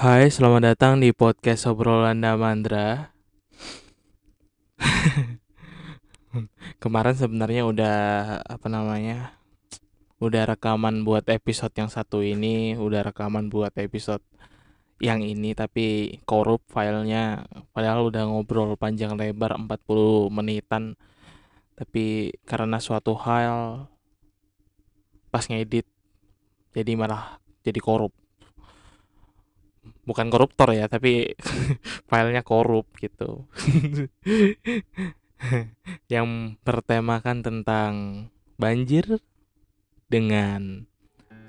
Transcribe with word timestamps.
Hai, 0.00 0.32
selamat 0.32 0.64
datang 0.64 0.96
di 0.96 1.12
podcast 1.12 1.68
obrolan 1.68 2.24
Damandra. 2.24 3.12
Kemarin 6.80 7.12
sebenarnya 7.12 7.68
udah 7.68 7.98
apa 8.40 8.64
namanya? 8.72 9.36
Udah 10.16 10.48
rekaman 10.48 11.04
buat 11.04 11.28
episode 11.28 11.76
yang 11.76 11.92
satu 11.92 12.24
ini, 12.24 12.80
udah 12.80 13.12
rekaman 13.12 13.52
buat 13.52 13.76
episode 13.76 14.24
yang 15.04 15.20
ini 15.20 15.52
tapi 15.52 16.16
korup 16.24 16.64
filenya 16.72 17.44
padahal 17.76 18.08
udah 18.08 18.24
ngobrol 18.24 18.80
panjang 18.80 19.20
lebar 19.20 19.52
40 19.52 20.32
menitan 20.32 20.96
tapi 21.76 22.32
karena 22.48 22.80
suatu 22.80 23.12
hal 23.20 23.84
pas 25.28 25.44
ngedit 25.44 25.84
jadi 26.72 26.96
malah 26.96 27.36
jadi 27.60 27.80
korup 27.84 28.16
bukan 30.04 30.32
koruptor 30.32 30.72
ya 30.72 30.88
tapi 30.88 31.36
filenya 32.08 32.40
korup 32.40 32.88
gitu 32.96 33.44
yang 36.12 36.56
bertemakan 36.64 37.40
tentang 37.40 37.92
banjir 38.60 39.20
dengan 40.10 40.90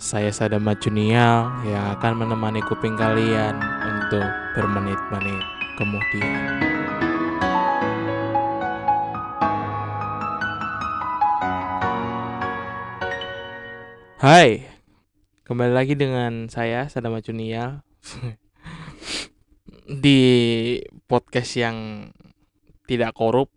saya 0.02 0.34
Sadam 0.34 0.66
Junial 0.82 1.62
yang 1.68 1.94
akan 1.98 2.26
menemani 2.26 2.62
kuping 2.66 2.98
kalian 2.98 3.54
untuk 3.86 4.26
bermenit-menit 4.58 5.44
kemudian. 5.78 6.42
Hai, 14.22 14.70
kembali 15.50 15.74
lagi 15.74 15.98
dengan 15.98 16.46
saya 16.46 16.86
Sadam 16.90 17.18
Junial 17.22 17.82
di 19.86 20.22
podcast 21.10 21.58
yang 21.58 22.10
tidak 22.86 23.16
korup 23.18 23.50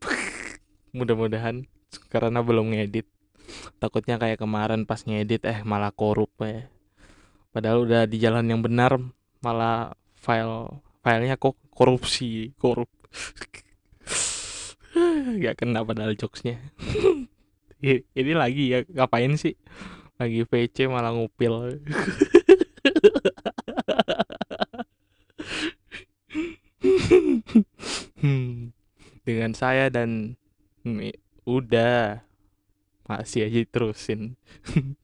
mudah-mudahan 0.96 1.66
karena 2.08 2.40
belum 2.40 2.72
ngedit. 2.72 3.06
Takutnya 3.78 4.16
kayak 4.16 4.40
kemarin 4.40 4.88
pas 4.88 5.04
ngedit 5.04 5.44
eh 5.44 5.60
malah 5.66 5.92
korup 5.92 6.32
ya. 6.40 6.68
Padahal 7.54 7.86
udah 7.86 8.02
di 8.08 8.18
jalan 8.18 8.48
yang 8.50 8.64
benar 8.64 8.98
malah 9.44 9.94
file 10.16 10.80
filenya 11.04 11.36
kok 11.36 11.54
korupsi 11.70 12.56
korup. 12.56 12.88
Gak 15.42 15.60
kena 15.60 15.84
padahal 15.84 16.16
jokesnya. 16.16 16.58
Ini 18.16 18.32
lagi 18.32 18.72
ya 18.72 18.80
ngapain 18.88 19.36
sih? 19.36 19.58
Lagi 20.16 20.46
VC 20.48 20.88
malah 20.88 21.12
ngupil 21.12 21.54
dengan 29.24 29.52
saya 29.52 29.92
dan 29.92 30.36
udah. 31.44 32.24
Masih 33.04 33.44
aja 33.44 33.60
terusin. 33.68 34.40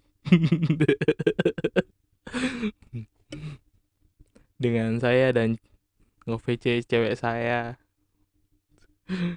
Dengan 4.60 4.96
saya 5.00 5.36
dan 5.36 5.60
nge-VC 6.24 6.80
cewek 6.88 7.12
saya. 7.20 7.76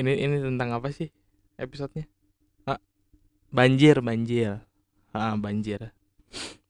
Ini 0.00 0.12
ini 0.16 0.40
tentang 0.40 0.72
apa 0.72 0.88
sih 0.88 1.12
episodenya? 1.60 2.08
Ah, 2.64 2.80
banjir 3.52 4.00
banjir. 4.00 4.64
Ah 5.12 5.36
banjir 5.36 5.92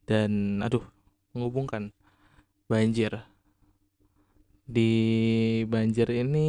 dan 0.07 0.61
aduh 0.65 0.85
menghubungkan 1.33 1.93
banjir. 2.69 3.23
Di 4.63 4.91
banjir 5.69 6.09
ini 6.09 6.49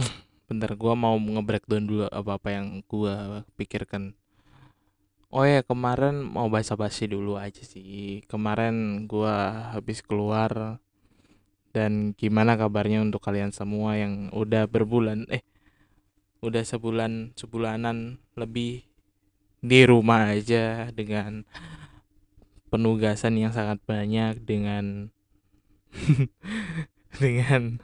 bentar 0.48 0.72
gua 0.74 0.94
mau 0.98 1.14
nge-breakdown 1.14 1.84
dulu 1.86 2.04
apa-apa 2.10 2.48
yang 2.50 2.82
gua 2.88 3.46
pikirkan. 3.54 4.14
Oh 5.34 5.42
ya 5.42 5.66
kemarin 5.66 6.22
mau 6.22 6.46
basa-basi 6.46 7.10
dulu 7.10 7.34
aja 7.38 7.62
sih. 7.62 8.22
Kemarin 8.30 9.06
gua 9.10 9.70
habis 9.74 10.00
keluar 10.02 10.78
Dan 11.74 12.14
gimana 12.14 12.54
kabarnya 12.54 13.02
untuk 13.02 13.18
kalian 13.18 13.50
semua 13.50 13.98
yang 13.98 14.30
udah 14.30 14.70
berbulan 14.70 15.26
Eh 15.26 15.42
udah 16.38 16.62
sebulan 16.62 17.34
sebulanan 17.34 18.22
lebih 18.38 18.93
di 19.64 19.80
rumah 19.88 20.36
aja 20.36 20.92
dengan 20.92 21.48
penugasan 22.68 23.40
yang 23.40 23.48
sangat 23.56 23.80
banyak 23.88 24.44
dengan 24.44 25.08
dengan 27.22 27.80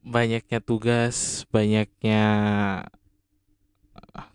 banyaknya 0.00 0.64
tugas, 0.64 1.44
banyaknya 1.52 2.24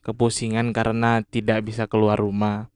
kepusingan 0.05 0.77
karena 0.77 1.25
tidak 1.25 1.65
bisa 1.65 1.89
keluar 1.89 2.21
rumah. 2.21 2.69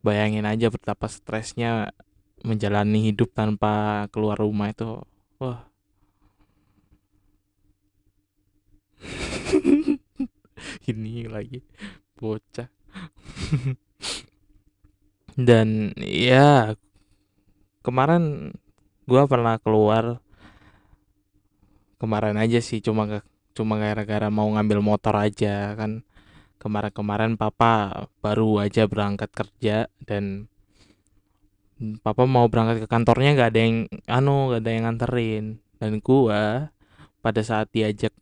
Bayangin 0.00 0.48
aja 0.48 0.72
betapa 0.72 1.12
stresnya 1.12 1.92
menjalani 2.40 3.12
hidup 3.12 3.36
tanpa 3.36 4.08
keluar 4.08 4.40
rumah 4.40 4.72
itu. 4.72 5.04
Wah. 5.36 5.68
Ini 10.88 11.26
lagi 11.28 11.60
bocah. 12.22 12.70
Dan 15.48 15.90
ya 15.98 16.78
kemarin 17.82 18.54
gua 19.10 19.26
pernah 19.26 19.58
keluar. 19.58 20.22
Kemarin 21.98 22.38
aja 22.38 22.58
sih 22.62 22.78
cuma 22.82 23.22
cuma 23.52 23.74
gara-gara 23.78 24.30
mau 24.30 24.46
ngambil 24.54 24.78
motor 24.78 25.18
aja 25.18 25.74
kan. 25.74 26.06
Kemarin-kemarin 26.62 27.34
papa 27.34 28.06
baru 28.22 28.62
aja 28.62 28.86
berangkat 28.86 29.34
kerja 29.34 29.90
dan 30.06 30.46
papa 32.06 32.22
mau 32.22 32.46
berangkat 32.46 32.86
ke 32.86 32.88
kantornya 32.88 33.34
gak 33.34 33.50
ada 33.50 33.60
yang 33.66 33.76
anu 34.06 34.54
gak 34.54 34.62
ada 34.62 34.70
yang 34.70 34.84
nganterin. 34.86 35.44
Dan 35.82 35.98
gua 35.98 36.70
pada 37.18 37.42
saat 37.42 37.66
diajak 37.74 38.14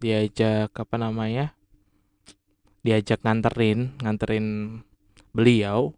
diajak 0.00 0.72
apa 0.72 0.96
namanya 0.96 1.59
diajak 2.80 3.20
nganterin 3.24 3.94
nganterin 4.00 4.46
beliau. 5.36 5.92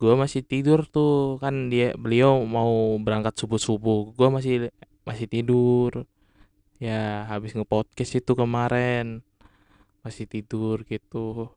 Gua 0.00 0.18
masih 0.18 0.42
tidur 0.44 0.84
tuh 0.90 1.38
kan 1.38 1.70
dia 1.72 1.94
beliau 1.96 2.42
mau 2.44 2.98
berangkat 3.00 3.38
subuh 3.38 3.60
subuh 3.62 4.12
gua 4.16 4.28
masih 4.34 4.68
masih 5.06 5.26
tidur. 5.30 6.04
Ya 6.82 7.24
habis 7.30 7.54
ngepodcast 7.56 8.20
itu 8.20 8.32
kemarin. 8.36 9.22
Masih 10.04 10.28
tidur 10.28 10.84
gitu. 10.84 11.52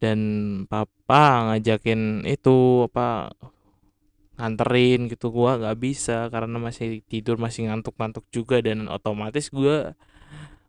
Dan 0.00 0.20
papa 0.68 1.52
ngajakin 1.52 2.24
itu 2.28 2.86
apa 2.88 3.34
nganterin 4.38 5.10
gitu. 5.12 5.28
Gua 5.34 5.58
nggak 5.60 5.78
bisa 5.80 6.28
karena 6.32 6.56
masih 6.62 7.02
tidur 7.04 7.36
masih 7.36 7.68
ngantuk-ngantuk 7.68 8.24
juga. 8.32 8.62
Dan 8.64 8.86
otomatis 8.88 9.50
gua 9.52 9.98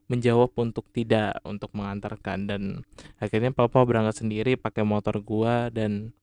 menjawab 0.06 0.54
untuk 0.58 0.86
tidak 0.94 1.42
untuk 1.42 1.74
mengantarkan. 1.74 2.46
Dan 2.50 2.62
akhirnya 3.18 3.52
papa 3.54 3.82
berangkat 3.86 4.26
sendiri 4.26 4.58
pakai 4.58 4.86
motor 4.86 5.22
gua 5.22 5.70
dan 5.74 6.14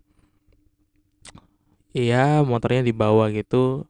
iya 1.92 2.40
motornya 2.46 2.82
dibawa 2.86 3.30
gitu. 3.34 3.86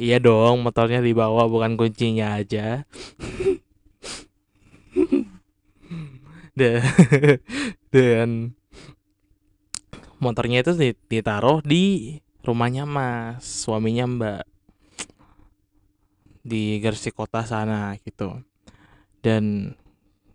Iya 0.00 0.18
dong 0.18 0.64
motornya 0.64 1.04
dibawa 1.04 1.46
bukan 1.46 1.76
kuncinya 1.76 2.40
aja. 2.40 2.84
Dan, 6.52 6.84
dan 7.88 8.28
motornya 10.20 10.60
itu 10.60 10.76
ditaruh 11.08 11.64
di 11.64 12.20
rumahnya 12.44 12.84
mas 12.84 13.40
suaminya 13.64 14.04
mbak 14.04 14.42
di 16.44 16.82
Gresik 16.82 17.16
kota 17.16 17.46
sana 17.48 17.96
gitu 18.04 18.42
dan 19.22 19.74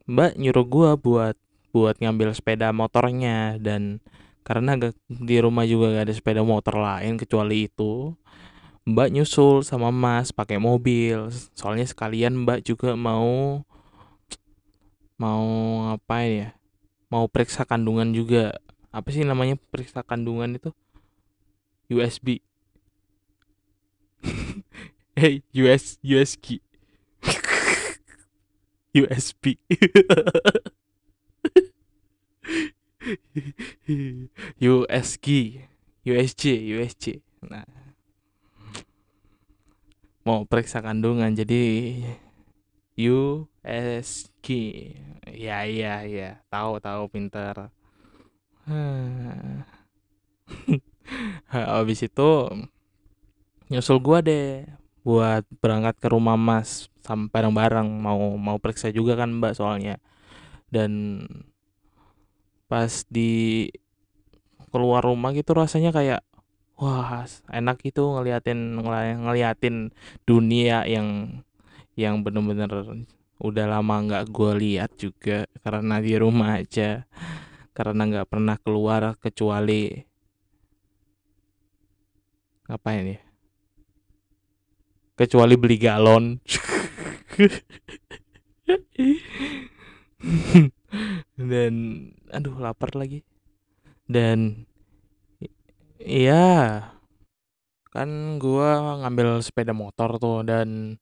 mbak 0.07 0.39
nyuruh 0.39 0.65
gua 0.65 0.91
buat 0.95 1.35
buat 1.75 1.99
ngambil 1.99 2.33
sepeda 2.33 2.71
motornya. 2.73 3.59
Dan 3.61 3.99
karena 4.47 4.79
di 5.07 5.37
rumah 5.43 5.67
juga 5.67 5.99
gak 5.99 6.05
ada 6.07 6.15
sepeda 6.15 6.41
motor 6.41 6.79
lain 6.79 7.19
kecuali 7.19 7.67
itu 7.67 8.15
mbak 8.87 9.11
nyusul 9.11 9.61
sama 9.67 9.91
mas 9.91 10.31
pakai 10.31 10.57
mobil. 10.57 11.27
Soalnya 11.53 11.85
sekalian 11.85 12.47
mbak 12.47 12.63
juga 12.63 12.95
mau 12.95 13.61
mau 15.17 15.45
ngapain 15.91 16.31
ya 16.31 16.49
mau 17.11 17.27
periksa 17.27 17.67
kandungan 17.67 18.11
juga. 18.15 18.55
Apa 18.95 19.11
sih 19.11 19.27
namanya 19.27 19.59
periksa 19.69 20.01
kandungan 20.01 20.55
itu? 20.55 20.71
USB 21.87 22.43
hey 25.15 25.39
US 25.63 25.95
USG 26.03 26.59
USB 28.97 29.61
USG 34.57 35.27
USJ 36.07 36.43
USJ 36.73 37.05
nah. 37.45 37.67
Mau 40.27 40.43
periksa 40.43 40.83
kandungan 40.83 41.31
jadi 41.31 41.63
USG 42.97 44.47
ya 45.29 45.63
iya 45.63 46.03
iya 46.03 46.29
tahu 46.49 46.81
tahu 46.83 47.07
pinter. 47.13 47.71
Habis 51.47 52.03
itu 52.03 52.31
nyusul 53.71 54.03
gua 54.03 54.19
deh 54.19 54.67
buat 55.07 55.47
berangkat 55.63 55.95
ke 56.03 56.07
rumah 56.11 56.35
mas 56.35 56.91
sampai 56.99 57.31
bareng-bareng 57.31 57.87
mau 57.87 58.35
mau 58.35 58.59
periksa 58.59 58.91
juga 58.91 59.15
kan 59.15 59.31
mbak 59.39 59.55
soalnya. 59.55 60.03
Dan 60.67 61.23
pas 62.67 63.07
di 63.07 63.71
keluar 64.67 64.99
rumah 65.07 65.31
gitu 65.31 65.55
rasanya 65.55 65.95
kayak 65.95 66.27
wah 66.75 67.23
enak 67.47 67.79
itu 67.87 68.03
ngeliatin 68.03 68.83
ngeliatin 69.23 69.95
dunia 70.27 70.83
yang 70.83 71.39
yang 71.95 72.19
bener-bener 72.19 72.67
udah 73.39 73.65
lama 73.65 73.95
nggak 74.03 74.27
gue 74.27 74.51
lihat 74.59 74.91
juga 74.99 75.47
karena 75.63 76.03
di 76.03 76.13
rumah 76.19 76.59
aja 76.59 77.07
karena 77.71 78.01
nggak 78.05 78.27
pernah 78.27 78.57
keluar 78.59 79.15
kecuali 79.17 79.93
ngapain 82.67 83.15
ya 83.15 83.26
kecuali 85.17 85.57
beli 85.57 85.77
galon. 85.81 86.37
Dan 91.35 91.73
aduh 92.29 92.55
lapar 92.61 92.93
lagi. 92.93 93.25
Dan 94.07 94.63
iya 95.97 96.79
kan 97.91 98.37
gua 98.37 99.01
ngambil 99.01 99.41
sepeda 99.41 99.73
motor 99.73 100.21
tuh 100.21 100.45
dan 100.45 101.01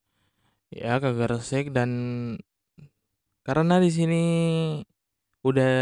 ya 0.71 0.97
ke 1.03 1.11
Gresik 1.11 1.75
dan 1.75 1.91
karena 3.45 3.77
di 3.83 3.91
sini 3.91 4.23
udah 5.45 5.75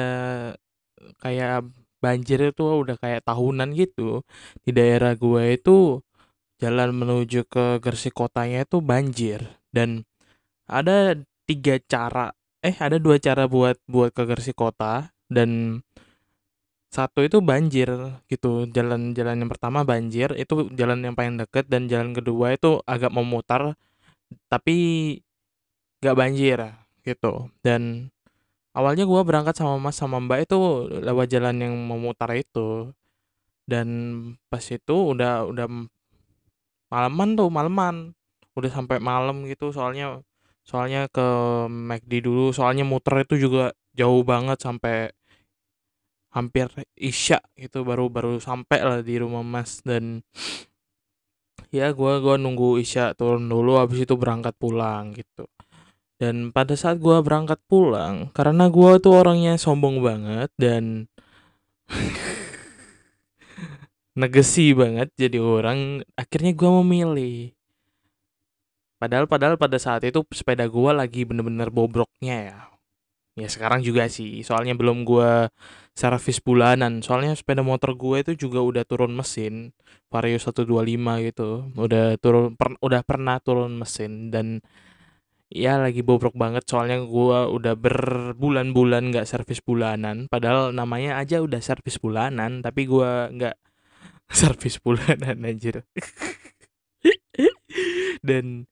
kayak 1.21 1.63
banjir 2.03 2.51
itu 2.51 2.65
udah 2.83 2.99
kayak 2.99 3.23
tahunan 3.23 3.71
gitu. 3.77 4.25
Di 4.65 4.75
daerah 4.75 5.15
gua 5.15 5.47
itu 5.47 6.03
jalan 6.63 6.95
menuju 6.95 7.43
ke 7.51 7.83
Gresik 7.83 8.15
kotanya 8.15 8.63
itu 8.63 8.79
banjir. 8.79 9.43
Dan 9.67 10.07
ada 10.63 11.19
tiga 11.43 11.75
cara 11.83 12.31
eh 12.63 12.75
ada 12.79 12.95
dua 12.95 13.19
cara 13.19 13.51
buat 13.51 13.75
buat 13.91 14.15
ke 14.15 14.23
Gresik 14.23 14.55
kota. 14.55 15.11
Dan 15.27 15.81
satu 16.93 17.25
itu 17.25 17.41
banjir 17.43 17.89
gitu 18.29 18.69
jalan-jalan 18.69 19.43
yang 19.43 19.49
pertama 19.51 19.81
banjir 19.83 20.29
itu 20.39 20.71
jalan 20.71 21.03
yang 21.03 21.15
paling 21.19 21.35
deket. 21.35 21.67
Dan 21.67 21.91
jalan 21.91 22.15
kedua 22.15 22.55
itu 22.55 22.79
agak 22.87 23.11
memutar 23.11 23.75
tapi 24.47 24.75
gak 25.99 26.15
banjir 26.15 26.59
gitu. 27.03 27.51
Dan 27.65 28.07
awalnya 28.71 29.03
gua 29.03 29.21
berangkat 29.27 29.59
sama 29.59 29.75
mas 29.81 29.99
sama 29.99 30.17
mbak 30.23 30.47
itu 30.47 30.57
lewat 30.89 31.27
jalan 31.27 31.55
yang 31.59 31.75
memutar 31.75 32.31
itu. 32.37 32.93
Dan 33.67 33.87
pas 34.51 34.63
itu 34.63 34.95
udah 35.15 35.47
udah 35.47 35.67
malaman 36.93 37.33
tuh 37.33 37.49
malaman 37.49 37.95
udah 38.53 38.69
sampai 38.69 39.01
malam 39.01 39.49
gitu 39.49 39.73
soalnya 39.73 40.21
soalnya 40.63 41.11
ke 41.11 41.27
McD 41.67 42.23
dulu. 42.23 42.53
Soalnya 42.55 42.87
muter 42.87 43.23
itu 43.23 43.35
juga 43.49 43.75
jauh 43.93 44.23
banget 44.25 44.57
sampai 44.63 45.11
hampir 46.33 46.65
isya 46.97 47.37
gitu 47.53 47.85
baru 47.85 48.09
baru 48.09 48.41
sampai 48.41 48.79
lah 48.81 48.99
di 49.05 49.19
rumah 49.21 49.45
mas. 49.45 49.83
Dan 49.83 50.23
ya 51.77 51.91
gue 51.93 52.13
gua 52.23 52.35
nunggu 52.39 52.77
isya 52.81 53.13
turun 53.17 53.49
dulu 53.49 53.77
habis 53.77 54.05
itu 54.05 54.15
berangkat 54.15 54.55
pulang 54.57 55.13
gitu. 55.13 55.45
Dan 56.17 56.55
pada 56.55 56.77
saat 56.79 57.03
gue 57.03 57.19
berangkat 57.19 57.59
pulang 57.67 58.31
karena 58.31 58.71
gue 58.71 58.91
tuh 59.03 59.13
orangnya 59.17 59.59
sombong 59.59 59.99
banget 59.99 60.49
dan 60.55 61.11
negesi 64.13 64.77
banget 64.77 65.09
jadi 65.17 65.41
orang 65.41 66.05
akhirnya 66.13 66.53
gue 66.53 66.71
memilih 66.81 67.37
padahal 69.03 69.27
padahal 69.27 69.55
pada 69.59 69.75
saat 69.75 70.07
itu 70.07 70.23
sepeda 70.31 70.63
gue 70.71 70.91
lagi 70.95 71.27
bener-bener 71.27 71.67
bobroknya 71.67 72.37
ya. 72.47 72.59
Ya 73.33 73.49
sekarang 73.49 73.81
juga 73.81 74.05
sih 74.07 74.45
soalnya 74.45 74.77
belum 74.77 75.03
gue 75.03 75.49
servis 75.97 76.39
bulanan. 76.39 77.01
Soalnya 77.01 77.33
sepeda 77.35 77.65
motor 77.65 77.97
gue 77.97 78.21
itu 78.23 78.47
juga 78.47 78.61
udah 78.61 78.83
turun 78.85 79.11
mesin 79.17 79.73
Vario 80.07 80.37
125 80.37 80.69
gitu. 81.27 81.49
Udah 81.75 82.15
turun 82.21 82.53
per, 82.53 82.77
udah 82.79 83.01
pernah 83.03 83.41
turun 83.41 83.73
mesin 83.75 84.29
dan 84.29 84.61
ya 85.49 85.81
lagi 85.81 86.05
bobrok 86.05 86.37
banget. 86.37 86.63
Soalnya 86.69 87.01
gue 87.03 87.39
udah 87.57 87.73
berbulan-bulan 87.73 89.11
nggak 89.11 89.27
servis 89.27 89.59
bulanan. 89.65 90.29
Padahal 90.29 90.69
namanya 90.71 91.17
aja 91.19 91.41
udah 91.41 91.59
servis 91.59 91.97
bulanan 91.97 92.61
tapi 92.61 92.85
gue 92.85 93.11
nggak 93.33 93.55
servis 94.31 94.79
bulanan 94.79 95.43
anjir 95.43 95.83
dan 98.27 98.63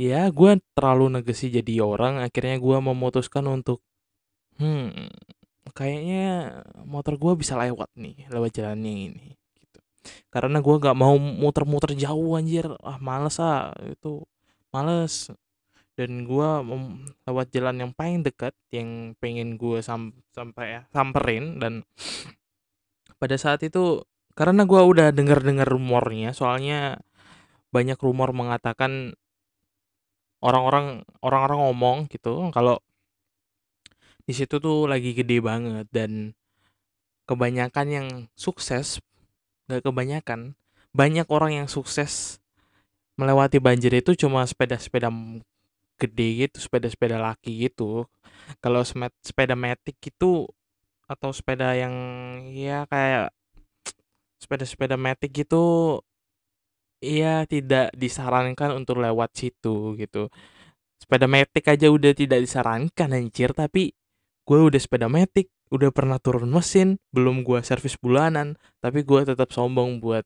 ya 0.00 0.32
gue 0.32 0.56
terlalu 0.72 1.20
negesi 1.20 1.52
jadi 1.52 1.84
orang 1.84 2.24
akhirnya 2.24 2.56
gue 2.56 2.78
memutuskan 2.80 3.44
untuk 3.50 3.84
Hmm, 4.56 5.12
kayaknya 5.76 6.64
motor 6.88 7.20
gue 7.20 7.32
bisa 7.36 7.60
lewat 7.60 7.92
nih, 7.92 8.24
lewat 8.32 8.56
jalannya 8.56 9.12
ini, 9.12 9.26
gitu. 9.60 9.80
Karena 10.32 10.64
gue 10.64 10.74
gak 10.80 10.96
mau 10.96 11.12
muter-muter 11.20 11.92
jauh 11.92 12.40
anjir, 12.40 12.64
ah 12.80 12.96
males 12.96 13.36
ah, 13.36 13.76
itu 13.84 14.24
males. 14.72 15.28
Dan 15.96 16.24
gue 16.28 16.48
lewat 17.28 17.52
jalan 17.52 17.76
yang 17.84 17.92
paling 17.92 18.24
dekat, 18.24 18.56
yang 18.72 19.12
pengen 19.20 19.60
gue 19.60 19.80
sam 19.84 20.16
sampai 20.32 20.80
ya, 20.80 20.82
samperin 20.92 21.60
dan 21.60 21.84
pada 23.20 23.36
saat 23.36 23.60
itu 23.64 24.04
karena 24.36 24.68
gue 24.68 24.78
udah 24.78 25.10
dengar-dengar 25.16 25.66
rumornya, 25.66 26.36
soalnya 26.36 27.00
banyak 27.72 27.98
rumor 27.98 28.30
mengatakan 28.36 29.16
orang-orang 30.44 31.02
orang-orang 31.24 31.58
ngomong 31.64 31.98
gitu 32.12 32.52
kalau 32.52 32.78
di 34.28 34.36
situ 34.36 34.60
tuh 34.60 34.86
lagi 34.86 35.16
gede 35.16 35.40
banget 35.40 35.86
dan 35.90 36.36
kebanyakan 37.26 37.86
yang 37.88 38.08
sukses 38.36 39.00
nggak 39.66 39.82
kebanyakan 39.82 40.54
banyak 40.94 41.26
orang 41.28 41.64
yang 41.64 41.68
sukses 41.68 42.38
melewati 43.16 43.58
banjir 43.58 43.92
itu 43.96 44.12
cuma 44.16 44.44
sepeda-sepeda 44.44 45.08
gede 45.96 46.28
gitu 46.46 46.56
sepeda-sepeda 46.60 47.16
laki 47.16 47.68
gitu. 47.68 48.04
Kalau 48.60 48.84
sepeda 49.24 49.56
metik 49.56 49.96
itu 50.00 50.46
atau 51.08 51.30
sepeda 51.32 51.72
yang 51.72 51.94
ya 52.52 52.84
kayak 52.86 53.32
sepeda-sepeda 54.36 55.00
metik 55.00 55.32
gitu 55.32 55.98
ya 57.00 57.44
tidak 57.44 57.92
disarankan 57.96 58.76
untuk 58.76 59.00
lewat 59.00 59.32
situ 59.36 59.96
gitu. 60.00 60.28
Sepeda 60.96 61.28
metik 61.28 61.68
aja 61.68 61.92
udah 61.92 62.12
tidak 62.16 62.40
disarankan 62.40 63.08
anjir 63.12 63.52
tapi 63.52 63.92
gue 64.46 64.58
udah 64.58 64.80
sepeda 64.80 65.06
metik 65.12 65.52
udah 65.68 65.90
pernah 65.90 66.22
turun 66.22 66.46
mesin 66.46 66.96
belum 67.10 67.42
gue 67.42 67.58
servis 67.66 67.98
bulanan 67.98 68.54
tapi 68.78 69.02
gue 69.02 69.26
tetap 69.26 69.50
sombong 69.50 69.98
buat 70.00 70.24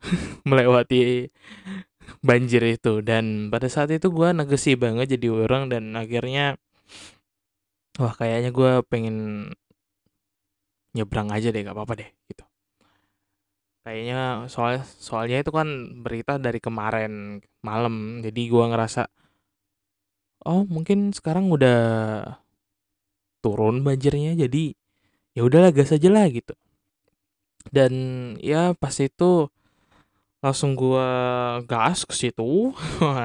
melewati 0.48 1.28
banjir 2.24 2.62
itu. 2.64 3.04
Dan 3.04 3.48
pada 3.52 3.68
saat 3.68 3.92
itu 3.92 4.08
gue 4.08 4.28
negesi 4.32 4.76
banget 4.76 5.16
jadi 5.18 5.28
orang 5.32 5.68
dan 5.72 5.92
akhirnya 5.96 6.56
wah 8.00 8.14
kayaknya 8.16 8.50
gue 8.50 8.72
pengen 8.90 9.16
nyebrang 10.94 11.28
aja 11.34 11.50
deh 11.50 11.62
gak 11.66 11.74
apa-apa 11.74 11.94
deh 12.06 12.10
gitu 12.30 12.46
kayaknya 13.84 14.48
soal 14.48 14.80
soalnya 14.82 15.44
itu 15.44 15.52
kan 15.52 15.68
berita 16.00 16.40
dari 16.40 16.58
kemarin 16.58 17.44
malam 17.60 18.24
jadi 18.24 18.40
gue 18.48 18.64
ngerasa 18.72 19.04
oh 20.44 20.64
mungkin 20.68 21.12
sekarang 21.12 21.52
udah 21.52 21.80
turun 23.44 23.84
banjirnya 23.84 24.32
jadi 24.48 24.72
ya 25.36 25.42
udahlah 25.44 25.68
gas 25.74 25.92
aja 25.92 26.08
lah 26.08 26.24
gitu. 26.32 26.56
Dan 27.68 27.92
ya 28.40 28.72
pas 28.76 28.96
itu 29.00 29.48
langsung 30.44 30.76
gua 30.76 31.08
gas 31.64 32.04
ke 32.04 32.12
situ 32.12 32.76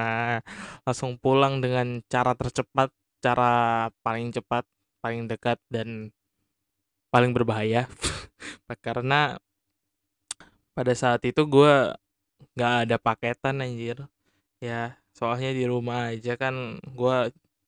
langsung 0.88 1.20
pulang 1.20 1.60
dengan 1.60 2.00
cara 2.08 2.32
tercepat 2.36 2.88
cara 3.20 3.52
paling 4.00 4.32
cepat 4.32 4.64
paling 5.04 5.28
dekat 5.28 5.60
dan 5.72 6.12
paling 7.12 7.32
berbahaya. 7.36 7.88
Karena 8.86 9.40
pada 10.76 10.94
saat 10.96 11.22
itu 11.26 11.42
gue 11.46 11.74
nggak 12.56 12.74
ada 12.88 12.96
paketan 13.02 13.62
anjir. 13.66 13.98
Ya 14.64 14.98
soalnya 15.16 15.52
di 15.52 15.66
rumah 15.68 16.12
aja 16.16 16.34
kan 16.40 16.80
gue 16.84 17.18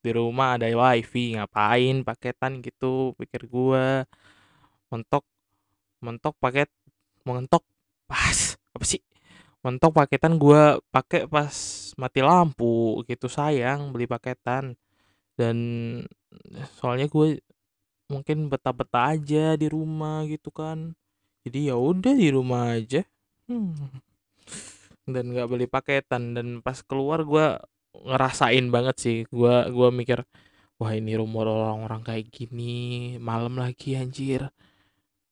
di 0.01 0.11
rumah 0.17 0.57
ada 0.57 0.65
wifi 0.65 1.37
ngapain 1.37 2.01
paketan 2.01 2.59
gitu 2.65 3.13
pikir 3.21 3.45
gua. 3.47 4.05
Mentok 4.91 5.23
mentok 6.01 6.35
paket 6.41 6.69
mentok 7.27 7.63
pas 8.09 8.57
apa 8.75 8.85
sih? 8.85 9.01
Mentok 9.65 9.93
paketan 9.93 10.41
gua 10.41 10.81
pakai 10.89 11.29
pas 11.29 11.53
mati 12.01 12.19
lampu 12.25 13.05
gitu 13.05 13.29
sayang 13.29 13.93
beli 13.93 14.09
paketan. 14.09 14.73
Dan 15.37 15.57
soalnya 16.77 17.07
gue 17.09 17.39
mungkin 18.11 18.51
betah-betah 18.51 19.15
aja 19.15 19.55
di 19.55 19.67
rumah 19.71 20.27
gitu 20.27 20.51
kan 20.51 20.93
jadi 21.45 21.73
ya 21.73 21.75
udah 21.77 22.13
di 22.13 22.29
rumah 22.29 22.77
aja. 22.77 23.01
Hmm. 23.49 23.73
dan 25.13 25.25
nggak 25.33 25.47
beli 25.49 25.67
paketan. 25.67 26.37
Dan 26.37 26.47
pas 26.65 26.79
keluar 26.85 27.25
gue 27.25 27.45
ngerasain 27.97 28.65
banget 28.69 28.95
sih. 29.01 29.17
Gue 29.29 29.53
gua 29.73 29.89
mikir 29.93 30.23
wah 30.81 30.91
ini 30.97 31.13
rumah 31.17 31.45
orang-orang 31.45 32.01
kayak 32.05 32.25
gini 32.33 33.17
malam 33.21 33.57
lagi 33.57 33.97
anjir. 33.97 34.49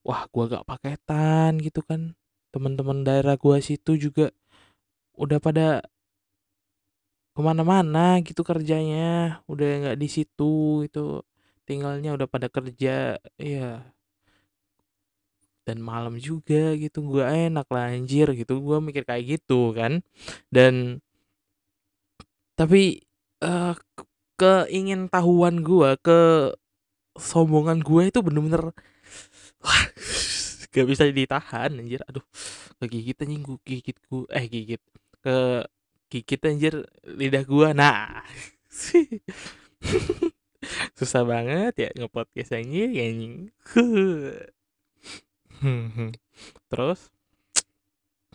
Wah 0.08 0.26
gue 0.32 0.44
gak 0.50 0.66
paketan 0.66 1.60
gitu 1.62 1.82
kan. 1.86 2.18
Teman-teman 2.54 3.06
daerah 3.06 3.36
gue 3.38 3.58
situ 3.62 3.92
juga 4.00 4.34
udah 5.20 5.38
pada 5.42 5.68
ke 7.36 7.42
mana-mana 7.46 8.20
gitu 8.26 8.42
kerjanya. 8.42 9.42
Udah 9.52 9.68
nggak 9.86 9.98
di 10.02 10.08
situ 10.10 10.84
itu 10.88 11.22
tinggalnya 11.68 12.18
udah 12.18 12.28
pada 12.30 12.48
kerja. 12.50 13.18
Ya 13.38 13.66
dan 15.70 15.86
malam 15.86 16.18
juga 16.18 16.74
gitu 16.74 17.06
gue 17.06 17.22
enak 17.22 17.70
lah 17.70 17.94
anjir 17.94 18.34
gitu. 18.34 18.58
Gue 18.58 18.82
mikir 18.82 19.06
kayak 19.06 19.38
gitu 19.38 19.78
kan. 19.78 20.02
Dan 20.50 21.06
tapi 22.58 23.06
uh, 23.46 23.78
keingin 24.40 25.14
tahuan 25.14 25.62
gue 25.62 25.94
ke 26.02 26.20
sombongan 27.20 27.86
gue 27.86 28.10
itu 28.10 28.20
bener-bener 28.26 28.74
wah 29.62 29.84
gak 30.74 30.88
bisa 30.90 31.06
ditahan 31.14 31.78
anjir. 31.78 32.02
Aduh 32.10 32.26
kegigit 32.82 33.22
anjing 33.22 33.42
gue 33.46 33.60
gigit 33.68 33.98
gue 34.10 34.26
eh 34.34 34.46
gigit 34.50 34.82
ke 35.22 35.38
gigit 36.10 36.42
anjir 36.42 36.74
lidah 37.06 37.46
gua. 37.46 37.78
Nah 37.78 38.26
susah 40.98 41.24
banget 41.24 41.88
ya 41.88 41.90
ngepodcast 41.96 42.60
anjir 42.60 42.92
anjing 42.92 43.48
terus? 46.72 47.12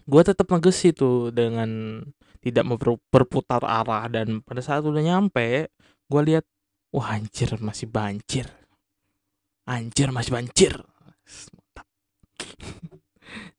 Gua 0.05 0.21
tetap 0.21 0.53
ngeges 0.53 0.85
itu 0.85 1.33
dengan 1.33 2.01
tidak 2.45 2.65
berputar 3.09 3.65
arah 3.65 4.05
dan 4.13 4.45
pada 4.45 4.61
saat 4.61 4.85
udah 4.85 5.01
nyampe 5.01 5.73
gua 6.13 6.21
lihat 6.21 6.45
wah 6.93 7.17
anjir 7.17 7.57
masih 7.59 7.89
banjir. 7.89 8.47
Anjir 9.65 10.13
masih 10.13 10.33
banjir. 10.37 10.75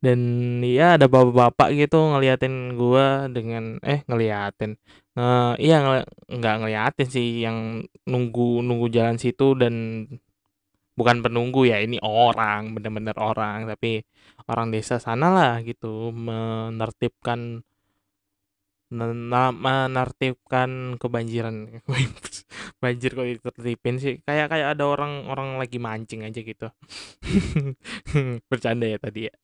Dan 0.03 0.19
ya 0.61 0.95
ada 0.95 1.09
bapak-bapak 1.09 1.73
gitu 1.73 1.97
ngeliatin 1.97 2.77
gua 2.77 3.25
dengan 3.25 3.81
eh 3.81 4.05
ngeliatin. 4.05 4.77
Nge 5.17 5.57
iya 5.59 5.81
nggak 6.29 6.55
ngeliatin 6.61 7.09
sih 7.09 7.41
yang 7.41 7.81
nunggu 8.05 8.61
nunggu 8.61 8.87
jalan 8.93 9.17
situ 9.17 9.57
dan 9.57 10.05
bukan 10.95 11.19
penunggu 11.23 11.67
ya 11.67 11.83
ini 11.83 11.99
orang 11.99 12.71
bener-bener 12.75 13.15
orang 13.19 13.67
tapi 13.67 14.03
orang 14.47 14.71
desa 14.71 14.95
sana 14.97 15.27
lah 15.31 15.53
gitu 15.63 16.11
menertibkan 16.15 17.63
menertibkan 18.93 21.01
kebanjiran. 21.01 21.81
Banjir 22.81 23.17
kok 23.17 23.25
ditertipin 23.25 23.97
sih? 23.97 24.21
Kayak 24.21 24.53
kayak 24.53 24.77
ada 24.77 24.85
orang 24.85 25.25
orang 25.25 25.57
lagi 25.57 25.81
mancing 25.81 26.21
aja 26.21 26.39
gitu. 26.39 26.69
Bercanda 28.49 28.85
ya 28.85 28.97
tadi 29.01 29.27
ya. 29.27 29.33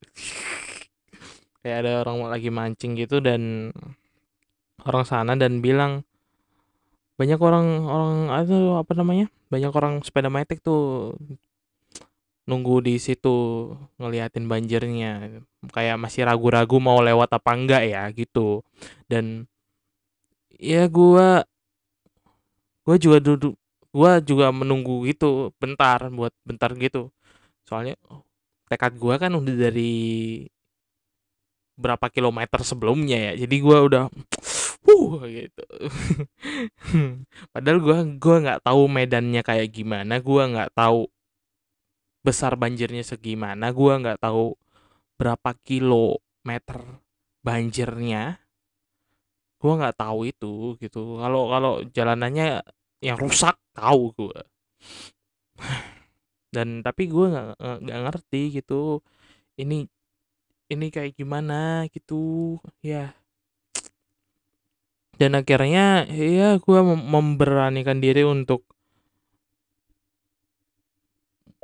Kayak 1.62 1.78
ada 1.86 1.92
orang 2.02 2.26
lagi 2.26 2.50
mancing 2.50 2.98
gitu 2.98 3.22
dan 3.22 3.70
orang 4.82 5.06
sana 5.06 5.38
dan 5.38 5.62
bilang 5.62 6.02
banyak 7.22 7.38
orang 7.38 7.86
orang 7.86 8.18
itu 8.42 8.58
apa 8.82 8.92
namanya 8.98 9.30
banyak 9.54 9.70
orang 9.70 10.02
sepeda 10.02 10.34
metik 10.34 10.66
tuh 10.66 11.14
nunggu 12.50 12.82
di 12.82 12.98
situ 12.98 13.70
ngeliatin 14.02 14.50
banjirnya. 14.50 15.44
Kayak 15.70 16.02
masih 16.02 16.26
ragu-ragu 16.26 16.82
mau 16.82 16.98
lewat 17.00 17.30
apa 17.38 17.52
enggak 17.54 17.84
ya 17.86 18.10
gitu. 18.12 18.66
Dan 19.06 19.46
ya 20.58 20.90
gua 20.90 21.46
gua 22.82 22.96
juga 22.98 23.18
duduk 23.22 23.54
gua 23.94 24.18
juga 24.24 24.50
menunggu 24.50 25.06
gitu 25.06 25.54
bentar 25.62 26.10
buat 26.10 26.34
bentar 26.42 26.74
gitu. 26.74 27.14
Soalnya 27.70 27.96
tekad 28.66 28.98
gua 28.98 29.22
kan 29.22 29.32
udah 29.38 29.56
dari 29.70 30.44
berapa 31.78 32.10
kilometer 32.10 32.66
sebelumnya 32.66 33.32
ya. 33.32 33.46
Jadi 33.46 33.56
gua 33.62 33.86
udah 33.86 34.04
uh 34.88 35.22
gitu. 35.30 35.66
Padahal 37.54 37.80
gua 37.82 37.98
gua 38.18 38.36
nggak 38.42 38.62
tahu 38.66 38.82
medannya 38.90 39.42
kayak 39.46 39.70
gimana 39.74 40.18
gua 40.22 40.44
nggak 40.50 40.72
tahu 40.74 41.08
besar 42.22 42.54
banjirnya 42.58 43.02
segimana 43.02 43.74
gua 43.74 43.98
nggak 44.02 44.22
tahu 44.22 44.58
berapa 45.18 45.54
kilometer 45.62 46.80
banjirnya. 47.46 48.42
Gua 49.62 49.74
nggak 49.78 49.98
tahu 50.02 50.20
itu 50.30 50.78
gitu. 50.82 51.22
Kalau 51.22 51.52
kalau 51.54 51.74
jalanannya 51.94 52.66
yang 53.02 53.18
rusak 53.22 53.58
tahu 53.78 54.14
gua. 54.18 54.42
Dan 56.52 56.84
tapi 56.84 57.08
gua 57.08 57.26
nggak 57.30 57.50
nggak 57.86 58.00
ngerti 58.10 58.42
gitu 58.60 59.00
ini 59.62 59.86
ini 60.72 60.88
kayak 60.88 61.20
gimana 61.20 61.86
gitu 61.92 62.56
ya 62.80 63.12
dan 65.22 65.38
akhirnya 65.38 66.10
ya 66.10 66.58
gua 66.58 66.82
memberanikan 66.82 68.02
diri 68.02 68.26
untuk 68.26 68.66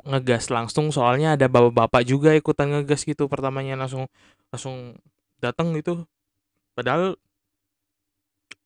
ngegas 0.06 0.46
langsung. 0.54 0.94
Soalnya 0.94 1.34
ada 1.34 1.50
bapak-bapak 1.50 2.06
juga 2.06 2.38
ikutan 2.38 2.70
ngegas 2.70 3.02
gitu 3.02 3.26
pertamanya 3.26 3.74
langsung 3.74 4.06
langsung 4.54 4.94
datang 5.42 5.74
gitu. 5.74 6.06
Padahal 6.78 7.18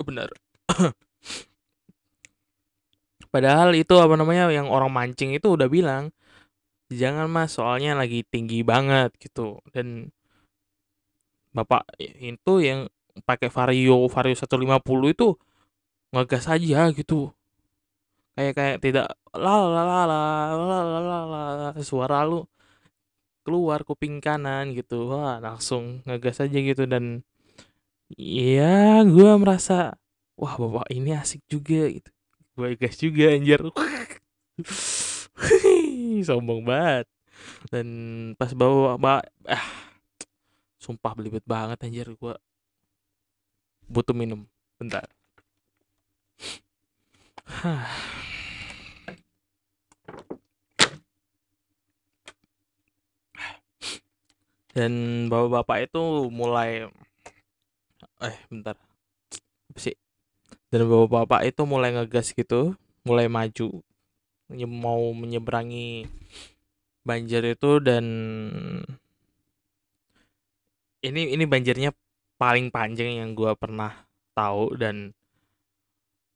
benar 0.02 0.34
padahal 3.32 3.70
itu 3.78 3.94
apa 4.02 4.18
namanya 4.18 4.50
yang 4.50 4.66
orang 4.66 4.90
mancing 4.90 5.30
itu 5.30 5.54
udah 5.54 5.70
bilang 5.70 6.10
jangan 6.90 7.30
mas 7.30 7.54
soalnya 7.54 7.96
lagi 7.96 8.28
tinggi 8.28 8.60
banget 8.60 9.16
gitu. 9.16 9.56
Dan 9.72 10.12
bapak 11.56 11.88
itu 12.00 12.52
yang 12.60 12.92
pakai 13.20 13.52
vario 13.52 14.08
vario 14.08 14.32
150 14.32 15.12
itu 15.12 15.28
ngegas 16.12 16.48
aja 16.48 16.88
gitu 16.96 17.32
kayak 18.32 18.54
kayak 18.56 18.76
tidak 18.80 19.06
la 19.36 19.60
suara 21.84 22.24
lu 22.24 22.48
keluar 23.44 23.84
kuping 23.84 24.22
kanan 24.22 24.72
gitu 24.72 25.12
wah 25.12 25.36
langsung 25.42 26.00
ngegas 26.08 26.40
aja 26.40 26.58
gitu 26.62 26.88
dan 26.88 27.26
iya 28.16 29.04
gue 29.04 29.30
merasa 29.36 29.98
wah 30.38 30.54
bapak 30.56 30.88
ini 30.92 31.12
asik 31.12 31.44
juga 31.48 31.88
gitu 31.92 32.10
gue 32.56 32.68
gas 32.76 32.96
juga 33.00 33.32
anjir 33.32 33.60
sombong 36.28 36.62
banget 36.62 37.06
dan 37.72 37.86
pas 38.38 38.52
bawa 38.54 38.94
bawa 39.00 39.20
ah 39.48 39.66
sumpah 40.78 41.12
belibet 41.18 41.42
banget 41.48 41.78
anjir 41.82 42.08
gue 42.14 42.34
butuh 43.88 44.14
minum. 44.14 44.46
Bentar. 44.78 45.06
Dan 54.72 54.92
bapak-bapak 55.28 55.90
itu 55.90 56.02
mulai 56.32 56.88
eh 58.22 58.36
bentar. 58.48 58.76
Apa 59.68 59.78
sih? 59.78 59.96
Dan 60.72 60.88
bapak-bapak 60.88 61.44
itu 61.44 61.62
mulai 61.68 61.92
ngegas 61.92 62.32
gitu 62.32 62.76
mulai 63.02 63.26
maju 63.26 63.82
mau 64.68 65.02
menyeberangi 65.10 66.06
banjir 67.02 67.42
itu 67.42 67.82
dan 67.82 68.04
ini 71.02 71.34
ini 71.34 71.44
banjirnya 71.48 71.90
paling 72.42 72.66
panjang 72.74 73.22
yang 73.22 73.30
gue 73.38 73.52
pernah 73.54 73.92
tahu 74.34 74.74
dan 74.82 75.14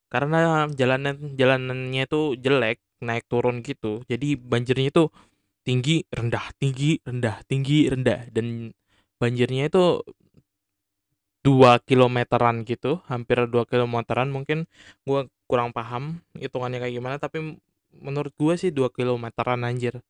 karena 0.06 0.70
jalanan 0.70 1.34
jalanannya 1.34 2.02
itu 2.06 2.20
jelek 2.38 2.78
naik 3.02 3.24
turun 3.26 3.56
gitu 3.66 4.06
jadi 4.06 4.38
banjirnya 4.38 4.88
itu 4.94 5.04
tinggi 5.66 6.06
rendah 6.14 6.46
tinggi 6.62 7.02
rendah 7.02 7.36
tinggi 7.50 7.78
rendah 7.90 8.20
dan 8.30 8.70
banjirnya 9.18 9.66
itu 9.66 10.06
dua 11.42 11.82
kilometeran 11.82 12.62
gitu 12.62 13.02
hampir 13.10 13.38
dua 13.50 13.66
kilometeran 13.66 14.30
mungkin 14.30 14.70
gue 15.02 15.20
kurang 15.50 15.70
paham 15.74 16.22
hitungannya 16.38 16.78
kayak 16.82 16.94
gimana 16.94 17.16
tapi 17.18 17.58
menurut 18.00 18.32
gue 18.36 18.54
sih 18.58 18.70
dua 18.72 18.92
kilometeran 18.92 19.64
anjir. 19.64 20.00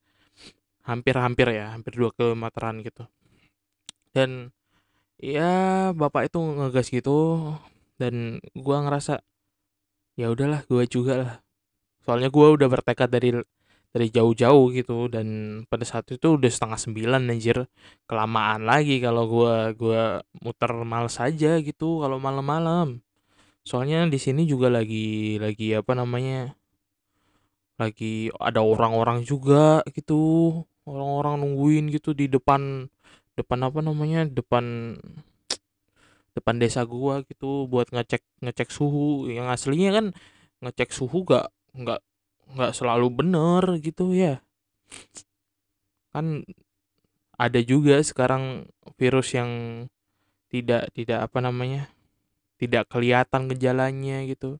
Hampir-hampir 0.86 1.50
ya 1.50 1.74
hampir 1.74 1.98
dua 1.98 2.10
kilometeran 2.14 2.82
gitu. 2.86 3.04
Dan 4.14 4.54
ya 5.20 5.90
bapak 5.96 6.28
itu 6.32 6.38
ngegas 6.38 6.88
gitu 6.92 7.52
dan 8.00 8.40
gue 8.52 8.76
ngerasa 8.76 9.25
ya 10.16 10.32
udahlah 10.32 10.64
gue 10.68 10.85
juga 10.88 11.14
lah. 11.20 11.35
Soalnya 12.04 12.28
gue 12.30 12.46
udah 12.56 12.68
bertekad 12.70 13.11
dari 13.11 13.30
dari 13.96 14.12
jauh-jauh 14.12 14.76
gitu 14.76 15.08
dan 15.08 15.26
pada 15.73 15.88
saat 15.88 16.04
itu 16.12 16.37
udah 16.37 16.50
setengah 16.52 16.76
sembilan 16.76 17.32
anjir. 17.32 17.64
Kelamaan 18.04 18.68
lagi 18.68 19.00
kalau 19.00 19.25
gua 19.25 19.73
gua 19.73 20.20
muter 20.44 20.68
males 20.85 21.16
saja 21.16 21.56
gitu 21.64 22.04
kalau 22.04 22.20
malam-malam. 22.20 23.00
Soalnya 23.64 24.04
di 24.12 24.20
sini 24.20 24.44
juga 24.44 24.68
lagi 24.68 25.40
lagi 25.40 25.73
apa 25.73 25.96
namanya 25.96 26.52
lagi 27.80 28.28
ada 28.37 28.61
orang-orang 28.61 29.25
juga 29.25 29.80
gitu. 29.96 30.52
Orang-orang 30.85 31.40
nungguin 31.40 31.88
gitu 31.90 32.12
di 32.12 32.28
depan 32.28 32.87
depan 33.36 33.60
apa 33.68 33.84
namanya 33.84 34.24
depan 34.24 34.96
depan 36.36 36.56
desa 36.60 36.84
gua 36.84 37.24
gitu 37.24 37.68
buat 37.68 37.92
ngecek 37.92 38.24
ngecek 38.44 38.68
suhu. 38.72 39.28
Yang 39.28 39.46
aslinya 39.56 39.90
kan 39.96 40.06
ngecek 40.64 40.90
suhu 40.92 41.24
gak 41.28 41.52
nggak 41.76 42.00
nggak 42.56 42.72
selalu 42.72 43.08
bener 43.12 43.64
gitu 43.84 44.16
ya. 44.16 44.40
Kan 46.12 46.44
ada 47.36 47.60
juga 47.60 48.00
sekarang 48.00 48.68
virus 48.96 49.36
yang 49.36 49.84
tidak 50.48 50.88
tidak 50.96 51.28
apa 51.28 51.38
namanya 51.44 51.92
tidak 52.56 52.88
kelihatan 52.88 53.52
gejalanya 53.52 54.24
gitu. 54.24 54.56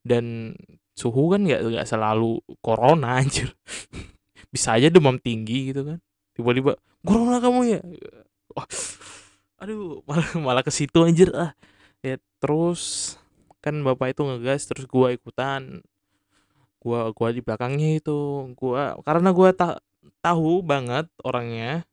Dan 0.00 0.56
suhu 0.96 1.32
kan 1.36 1.44
nggak 1.44 1.60
nggak 1.64 1.88
selalu 1.88 2.40
corona 2.64 3.16
anjir. 3.20 3.52
Bisa 4.48 4.76
aja 4.76 4.88
demam 4.88 5.20
tinggi 5.20 5.72
gitu 5.72 5.84
kan 5.84 6.00
tiba-tiba 6.36 6.76
corona 7.00 7.40
kamu 7.40 7.60
ya. 7.66 7.80
Oh, 8.52 8.68
aduh 9.56 10.04
malah 10.04 10.30
malah 10.36 10.62
ke 10.62 10.70
situ 10.70 11.00
anjir 11.02 11.32
ah. 11.32 11.56
Ya 12.04 12.20
terus 12.38 13.16
kan 13.64 13.80
bapak 13.82 14.14
itu 14.14 14.22
ngegas 14.22 14.68
terus 14.68 14.84
gua 14.84 15.10
ikutan. 15.16 15.80
Gua 16.78 17.10
gua 17.16 17.28
di 17.32 17.40
belakangnya 17.40 17.98
itu 17.98 18.52
gua 18.54 19.00
karena 19.02 19.32
gua 19.32 19.50
tak 19.56 19.80
tahu 20.20 20.60
banget 20.60 21.08
orangnya. 21.24 21.88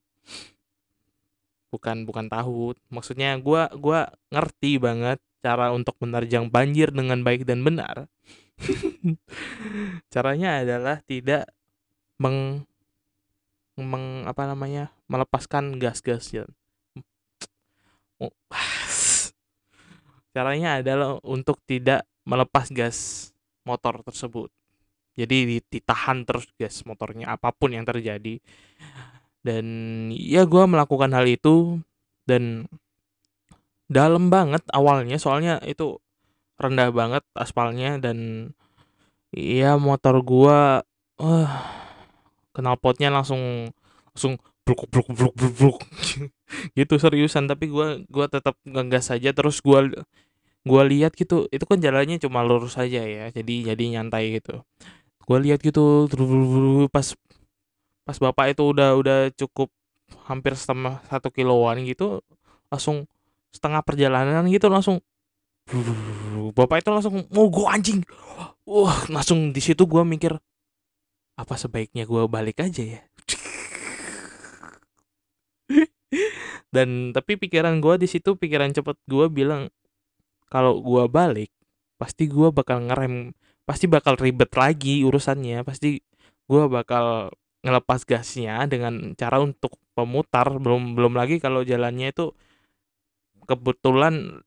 Bukan 1.71 2.05
bukan 2.05 2.29
tahu 2.29 2.77
maksudnya 2.91 3.39
gua 3.39 3.71
gua 3.73 4.13
ngerti 4.29 4.77
banget 4.77 5.17
cara 5.43 5.75
untuk 5.75 5.97
menerjang 5.99 6.47
banjir 6.47 6.91
dengan 6.93 7.23
baik 7.23 7.47
dan 7.47 7.63
benar. 7.65 8.11
Caranya 10.13 10.63
adalah 10.63 11.01
tidak 11.03 11.49
meng 12.21 12.63
meng 13.77 14.29
apa 14.29 14.45
namanya 14.45 14.93
melepaskan 15.09 15.81
gas-gas 15.81 16.29
ya. 16.33 16.45
caranya 20.33 20.81
adalah 20.81 21.19
untuk 21.21 21.61
tidak 21.65 22.05
melepas 22.25 22.71
gas 22.71 23.29
motor 23.67 24.01
tersebut 24.01 24.49
jadi 25.13 25.61
ditahan 25.69 26.25
terus 26.25 26.49
gas 26.57 26.81
motornya 26.89 27.37
apa 27.37 27.53
pun 27.53 27.69
yang 27.75 27.85
terjadi 27.85 28.41
dan 29.45 29.65
ya 30.15 30.47
gue 30.47 30.63
melakukan 30.65 31.11
hal 31.13 31.27
itu 31.27 31.77
dan 32.25 32.65
dalam 33.91 34.31
banget 34.31 34.63
awalnya 34.71 35.19
soalnya 35.19 35.59
itu 35.67 35.99
rendah 36.57 36.89
banget 36.89 37.23
aspalnya 37.35 37.99
dan 37.99 38.49
ya 39.35 39.75
motor 39.75 40.23
gue 40.23 40.59
uh, 41.19 41.49
knalpotnya 42.53 43.09
langsung 43.09 43.69
langsung 44.13 44.37
bluk 44.63 44.87
bluk 44.87 45.07
bluk 45.11 45.33
bluk 45.35 45.53
bluk 45.57 45.77
gitu 46.77 46.93
seriusan. 46.97 47.49
Tapi 47.49 47.67
gue 47.69 48.07
gua 48.07 48.25
tetap 48.31 48.55
ngegas 48.63 49.11
saja 49.11 49.33
terus 49.35 49.59
gue 49.59 49.99
gue 50.63 50.83
lihat 50.95 51.11
gitu 51.19 51.51
itu 51.51 51.65
kan 51.67 51.75
jalannya 51.83 52.17
cuma 52.23 52.45
lurus 52.45 52.79
saja 52.79 53.03
ya. 53.03 53.27
Jadi 53.33 53.67
jadi 53.67 53.83
nyantai 53.99 54.39
gitu. 54.39 54.63
Gue 55.23 55.37
lihat 55.43 55.59
gitu 55.63 56.07
pas 56.91 57.15
pas 58.03 58.17
bapak 58.19 58.55
itu 58.55 58.63
udah 58.67 58.99
udah 58.99 59.19
cukup 59.35 59.71
hampir 60.27 60.53
setengah 60.59 60.99
satu 61.07 61.31
kiloan 61.31 61.87
gitu 61.87 62.19
langsung 62.67 63.07
setengah 63.55 63.79
perjalanan 63.85 64.43
gitu 64.51 64.67
langsung 64.67 64.99
bapak 66.51 66.83
itu 66.83 66.89
langsung 66.91 67.15
mau 67.31 67.47
gue 67.47 67.67
anjing. 67.67 67.99
Wah 68.67 69.07
langsung 69.11 69.51
di 69.55 69.61
situ 69.63 69.83
gue 69.87 70.03
mikir 70.03 70.35
apa 71.33 71.55
sebaiknya 71.57 72.05
gue 72.05 72.23
balik 72.29 72.61
aja 72.61 72.83
ya? 72.97 73.01
Dan 76.73 77.13
tapi 77.13 77.37
pikiran 77.37 77.81
gue 77.81 78.01
di 78.01 78.07
situ 78.09 78.37
pikiran 78.37 78.73
cepet 78.73 78.97
gue 79.09 79.25
bilang 79.29 79.69
kalau 80.49 80.81
gue 80.81 81.05
balik 81.09 81.49
pasti 81.97 82.29
gue 82.29 82.49
bakal 82.49 82.89
ngerem 82.89 83.33
pasti 83.63 83.85
bakal 83.87 84.19
ribet 84.19 84.51
lagi 84.53 85.05
urusannya 85.07 85.63
pasti 85.63 86.01
gue 86.49 86.63
bakal 86.67 87.31
ngelepas 87.63 88.03
gasnya 88.03 88.67
dengan 88.67 89.15
cara 89.15 89.39
untuk 89.39 89.79
pemutar 89.95 90.49
belum 90.59 90.99
belum 90.99 91.15
lagi 91.15 91.39
kalau 91.39 91.63
jalannya 91.63 92.11
itu 92.11 92.35
kebetulan 93.47 94.43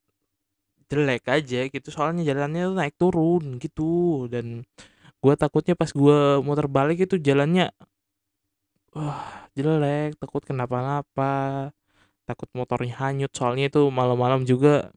jelek 0.87 1.25
aja 1.27 1.67
gitu 1.67 1.89
soalnya 1.91 2.23
jalannya 2.23 2.71
tuh 2.71 2.77
naik 2.77 2.95
turun 2.95 3.45
gitu 3.59 4.25
dan 4.31 4.63
gue 5.23 5.33
takutnya 5.37 5.73
pas 5.73 5.89
gue 5.89 6.19
muter 6.45 6.67
balik 6.69 6.97
itu 7.05 7.15
jalannya 7.17 7.73
wah 8.95 9.49
jelek 9.57 10.17
takut 10.21 10.43
kenapa-napa 10.45 11.33
takut 12.27 12.49
motornya 12.57 12.93
hanyut 13.01 13.31
soalnya 13.33 13.71
itu 13.71 13.81
malam-malam 13.89 14.43
juga 14.43 14.91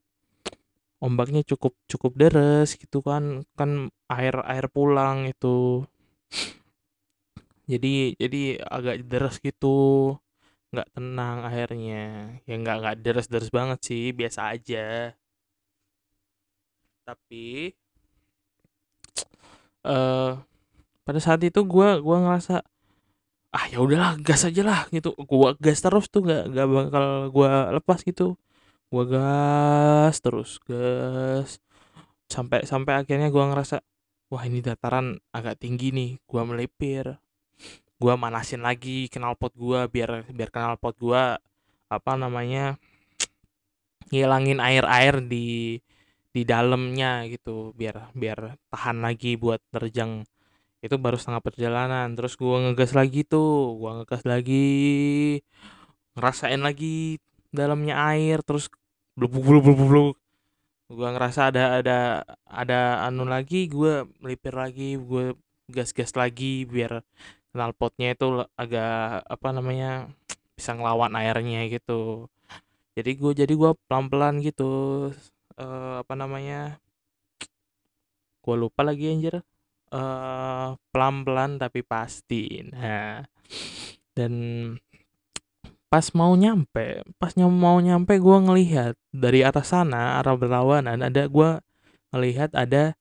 ombaknya 1.00 1.40
cukup 1.50 1.72
cukup 1.88 2.12
deres 2.20 2.76
gitu 2.76 3.00
kan 3.09 3.42
kan 3.59 3.88
air 4.12 4.37
air 4.44 4.66
pulang 4.68 5.18
itu. 5.33 5.88
Jadi 7.70 8.18
jadi 8.22 8.61
agak 8.76 8.96
deres 9.11 9.37
gitu 9.46 9.66
nggak 10.70 10.88
tenang 10.94 11.38
akhirnya 11.48 11.98
ya 12.46 12.54
nggak 12.61 12.76
nggak 12.80 12.96
deres 13.04 13.26
deres 13.33 13.50
banget 13.59 13.78
sih 13.88 14.04
biasa 14.18 14.40
aja. 14.54 14.78
Tapi 17.09 17.74
uh, 19.86 20.40
pada 21.04 21.20
saat 21.22 21.40
itu 21.44 21.60
gue 21.64 21.88
gua 22.04 22.16
ngerasa 22.22 22.62
ah 23.50 23.64
ya 23.66 23.82
udahlah 23.82 24.18
gas 24.22 24.46
aja 24.46 24.62
lah 24.62 24.80
gitu. 24.94 25.14
Gue 25.16 25.50
gas 25.58 25.82
terus 25.82 26.06
tuh 26.12 26.22
nggak 26.26 26.44
nggak 26.54 26.66
bakal 26.70 27.06
gue 27.34 27.50
lepas 27.80 27.98
gitu. 28.06 28.38
Gue 28.92 29.04
gas 29.10 30.14
terus 30.22 30.58
gas. 30.62 31.58
Sampai 32.30 32.62
sampai 32.66 33.02
akhirnya 33.02 33.28
gue 33.32 33.44
ngerasa 33.44 33.82
wah 34.30 34.42
ini 34.46 34.62
dataran 34.62 35.18
agak 35.34 35.58
tinggi 35.62 35.90
nih. 35.90 36.10
Gue 36.26 36.42
melipir 36.46 37.18
gue 38.00 38.14
manasin 38.16 38.64
lagi 38.64 39.12
knalpot 39.12 39.52
gue 39.52 39.80
biar 39.92 40.24
biar 40.32 40.48
knalpot 40.48 40.96
gue 40.96 41.22
apa 41.92 42.12
namanya 42.16 42.80
ngilangin 44.10 44.56
air-air 44.56 45.20
di 45.20 45.76
di 46.34 46.42
dalamnya 46.46 47.26
gitu 47.32 47.74
biar 47.74 48.14
biar 48.14 48.56
tahan 48.72 48.98
lagi 49.06 49.34
buat 49.40 49.60
terjang. 49.74 50.26
Itu 50.84 50.96
baru 50.96 51.16
setengah 51.20 51.42
perjalanan 51.44 52.14
terus 52.16 52.34
gue 52.40 52.56
ngegas 52.70 52.92
lagi 52.96 53.20
tuh 53.26 53.76
gue 53.80 53.90
ngegas 54.02 54.22
lagi 54.24 54.66
ngerasain 56.16 56.62
lagi 56.62 57.20
dalamnya 57.52 57.94
air 58.14 58.40
terus 58.46 58.70
blub 59.18 59.34
blub 59.34 59.62
blub 59.66 59.80
blub 59.90 60.08
gue 60.90 61.08
ngerasa 61.14 61.54
ada 61.54 61.78
ada 61.78 61.98
ada 62.50 62.80
anu 63.06 63.22
lagi 63.22 63.70
gue 63.70 64.06
melipir 64.18 64.54
lagi 64.58 64.98
gue 64.98 65.38
gas 65.70 65.94
gas 65.94 66.12
lagi 66.18 66.66
biar 66.66 67.06
knalpotnya 67.54 68.14
itu 68.14 68.42
agak 68.58 69.22
apa 69.26 69.48
namanya 69.54 70.10
bisa 70.58 70.74
ngelawan 70.74 71.14
airnya 71.18 71.66
gitu. 71.70 72.26
Jadi 72.98 73.10
gue 73.16 73.32
jadi 73.46 73.52
gue 73.54 73.70
pelan 73.86 74.06
pelan 74.10 74.34
gitu 74.42 74.70
uh, 75.60 76.00
apa 76.00 76.14
namanya 76.16 76.80
gue 78.44 78.56
lupa 78.56 78.80
lagi 78.80 79.12
anjir. 79.12 79.44
Uh, 79.90 79.98
eh, 79.98 80.68
pelan 80.94 81.26
pelan 81.26 81.60
tapi 81.60 81.84
pasti. 81.84 82.64
Nah 82.64 83.20
dan 84.16 84.32
pas 85.90 86.06
mau 86.14 86.38
nyampe 86.38 87.02
pas 87.18 87.34
mau 87.34 87.82
nyampe 87.82 88.14
gue 88.22 88.38
ngelihat 88.46 88.94
dari 89.10 89.42
atas 89.42 89.74
sana 89.74 90.22
arah 90.22 90.38
berlawanan 90.38 91.02
ada 91.02 91.26
gue 91.26 91.50
ngelihat 92.14 92.54
ada 92.54 92.94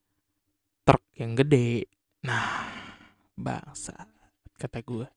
truk 0.83 1.05
yang 1.13 1.37
gede. 1.37 1.85
Nah 2.25 2.65
bangsa 3.39 3.95
kata 4.59 4.83
gue 4.83 5.07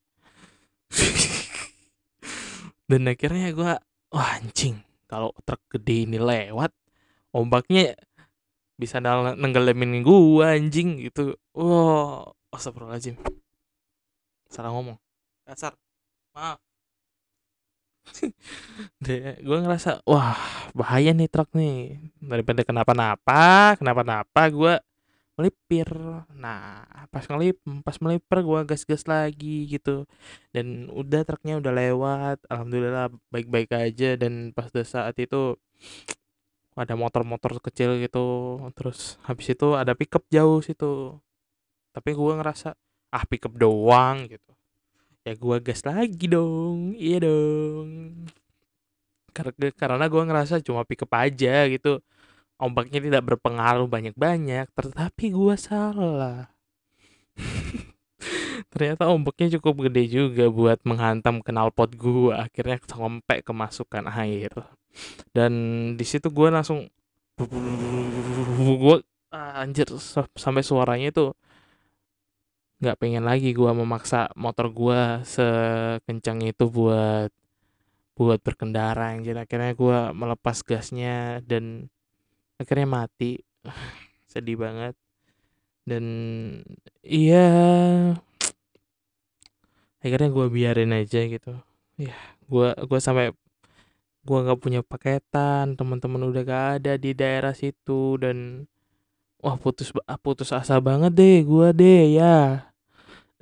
dan 2.93 3.03
akhirnya 3.11 3.51
gue 3.51 3.73
wah 4.15 4.31
anjing 4.39 4.79
kalau 5.11 5.35
truk 5.43 5.59
gede 5.73 6.07
ini 6.07 6.23
lewat 6.23 6.71
ombaknya 7.33 7.97
bisa 8.77 9.01
nenggelamin 9.03 10.05
gua 10.05 10.57
anjing 10.57 11.03
gitu. 11.03 11.37
Wow 11.57 12.37
astagfirullahaladzim. 12.53 13.17
Salah 14.53 14.71
ngomong. 14.77 15.01
Kasar 15.49 15.73
maaf. 16.37 16.61
Gue 19.47 19.59
ngerasa 19.63 20.05
wah 20.05 20.37
bahaya 20.77 21.17
nih 21.17 21.31
truk 21.33 21.49
nih. 21.57 21.97
Daripada 22.21 22.61
kenapa-napa 22.63 23.75
kenapa-napa 23.81 24.43
gue 24.53 24.75
melipir. 25.39 25.89
Nah 26.37 26.85
pas 27.09 27.25
ngelip 27.25 27.57
pas 27.87 27.97
melipir 28.05 28.39
gue 28.45 28.61
gas-gas 28.69 29.09
lagi 29.09 29.71
gitu. 29.71 30.05
Dan 30.53 30.93
udah 30.93 31.25
truknya 31.25 31.57
udah 31.63 31.73
lewat 31.73 32.39
alhamdulillah 32.53 33.09
baik-baik 33.33 33.73
aja. 33.73 34.21
Dan 34.21 34.53
pas 34.53 34.69
saat 34.85 35.17
itu 35.17 35.57
ada 36.73 36.97
motor-motor 36.97 37.61
kecil 37.61 38.01
gitu 38.01 38.57
terus 38.73 39.21
habis 39.29 39.53
itu 39.53 39.77
ada 39.77 39.93
pickup 39.93 40.25
jauh 40.33 40.65
situ. 40.65 41.21
Tapi 41.93 42.11
gue 42.17 42.33
ngerasa 42.41 42.73
ah 43.13 43.25
pickup 43.29 43.53
doang 43.61 44.25
gitu. 44.29 44.53
Ya 45.23 45.37
gue 45.37 45.57
gas 45.61 45.85
lagi 45.85 46.27
dong 46.27 46.97
iya 46.97 47.21
dong. 47.21 48.25
Karena 49.37 49.69
karena 49.77 50.05
gue 50.09 50.23
ngerasa 50.25 50.55
cuma 50.65 50.83
pickup 50.89 51.13
aja 51.13 51.69
gitu. 51.69 52.01
Ombaknya 52.57 53.03
tidak 53.05 53.23
berpengaruh 53.27 53.89
banyak-banyak 53.91 54.73
tetapi 54.73 55.25
gue 55.35 55.55
salah. 55.61 56.49
Ternyata 58.73 59.13
ombaknya 59.13 59.59
cukup 59.59 59.91
gede 59.91 60.09
juga 60.09 60.49
buat 60.49 60.81
menghantam 60.89 61.45
knalpot 61.45 61.93
gue 61.93 62.33
akhirnya 62.33 62.81
sampai 62.89 63.45
kemasukan 63.45 64.09
air 64.09 64.53
dan 65.37 65.53
di 65.97 66.05
situ 66.05 66.29
gue 66.29 66.49
langsung 66.53 66.89
gue 68.61 68.97
anjir 69.33 69.89
sampai 70.37 70.63
suaranya 70.63 71.09
itu 71.09 71.33
nggak 72.83 72.99
pengen 72.99 73.25
lagi 73.25 73.55
gue 73.55 73.71
memaksa 73.71 74.29
motor 74.35 74.69
gue 74.69 75.23
sekencang 75.23 76.43
itu 76.45 76.67
buat 76.67 77.31
buat 78.19 78.39
berkendara 78.43 79.17
jadi 79.23 79.47
akhirnya 79.47 79.73
gue 79.73 79.99
melepas 80.13 80.61
gasnya 80.67 81.41
dan 81.47 81.89
akhirnya 82.63 82.87
mati. 82.87 83.43
Sedih 84.31 84.57
banget. 84.57 84.95
Dan 85.83 86.05
iya. 87.03 87.47
Akhirnya 90.03 90.31
gue 90.31 90.47
biarin 90.51 90.95
aja 90.95 91.21
gitu. 91.27 91.53
Ya 91.99 92.17
gue 92.47 92.69
gue 92.75 93.01
sampai 93.03 93.35
gue 94.23 94.39
nggak 94.39 94.61
punya 94.63 94.81
paketan 94.87 95.75
teman-teman 95.75 96.31
udah 96.31 96.43
gak 96.47 96.67
ada 96.79 96.93
di 96.95 97.11
daerah 97.11 97.53
situ 97.53 98.17
dan 98.23 98.71
wah 99.43 99.59
putus 99.59 99.91
putus 100.23 100.55
asa 100.55 100.79
banget 100.79 101.13
deh 101.19 101.39
gue 101.43 101.69
deh 101.75 102.23
ya 102.23 102.71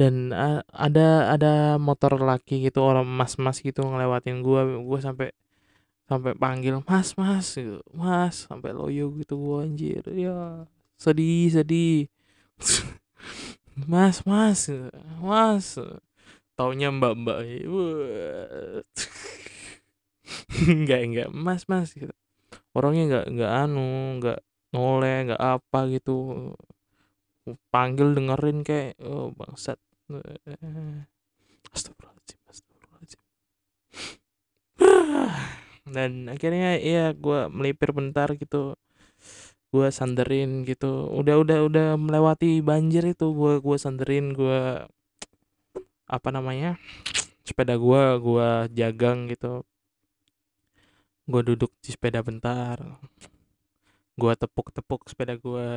dan 0.00 0.32
ada 0.72 1.36
ada 1.36 1.76
motor 1.76 2.16
laki 2.16 2.64
gitu 2.64 2.80
orang 2.80 3.04
mas-mas 3.04 3.60
gitu 3.60 3.84
ngelewatin 3.84 4.40
gua 4.40 4.64
gua 4.80 4.96
sampai 4.96 5.28
sampai 6.08 6.32
panggil 6.40 6.80
mas 6.88 7.12
mas 7.20 7.52
gitu. 7.52 7.84
mas 7.92 8.48
sampai 8.48 8.72
loyo 8.72 9.12
gitu 9.20 9.36
gua 9.36 9.68
anjir 9.68 10.00
ya 10.08 10.64
sedih 10.96 11.52
sedih 11.52 12.08
mas 13.92 14.24
mas 14.24 14.72
mas 15.20 15.76
taunya 16.56 16.88
mbak 16.88 17.12
mbak 17.20 17.38
enggak 20.70 21.00
enggak 21.04 21.28
mas 21.32 21.66
mas 21.66 21.92
gitu 21.94 22.12
orangnya 22.74 23.02
enggak 23.06 23.24
enggak 23.30 23.50
anu 23.66 23.86
enggak 24.18 24.38
noleh 24.70 25.16
enggak 25.26 25.42
apa 25.42 25.78
gitu 25.90 26.14
panggil 27.74 28.14
dengerin 28.14 28.62
kayak 28.62 28.94
oh 29.02 29.34
bangsat 29.34 29.78
Astagfirullahaladzim, 31.70 32.38
astagfirullahaladzim. 32.50 33.22
Dan 35.94 36.26
akhirnya 36.26 36.82
ya 36.82 37.14
gue 37.14 37.40
melipir 37.46 37.94
bentar 37.94 38.34
gitu. 38.34 38.74
Gue 39.70 39.86
sanderin 39.94 40.66
gitu. 40.66 41.06
Udah 41.14 41.38
udah 41.38 41.58
udah 41.70 41.88
melewati 41.94 42.58
banjir 42.58 43.06
itu 43.14 43.30
gue 43.30 43.62
gue 43.62 43.76
sanderin 43.78 44.34
gue 44.34 44.82
apa 46.10 46.28
namanya 46.34 46.74
sepeda 47.46 47.78
gue 47.78 48.02
gue 48.18 48.48
jagang 48.74 49.30
gitu. 49.30 49.62
Gue 51.30 51.42
duduk 51.46 51.70
di 51.78 51.94
sepeda 51.94 52.20
bentar. 52.26 52.76
Gue 54.20 54.32
tepuk-tepuk 54.36 55.06
sepeda 55.08 55.38
gue 55.38 55.68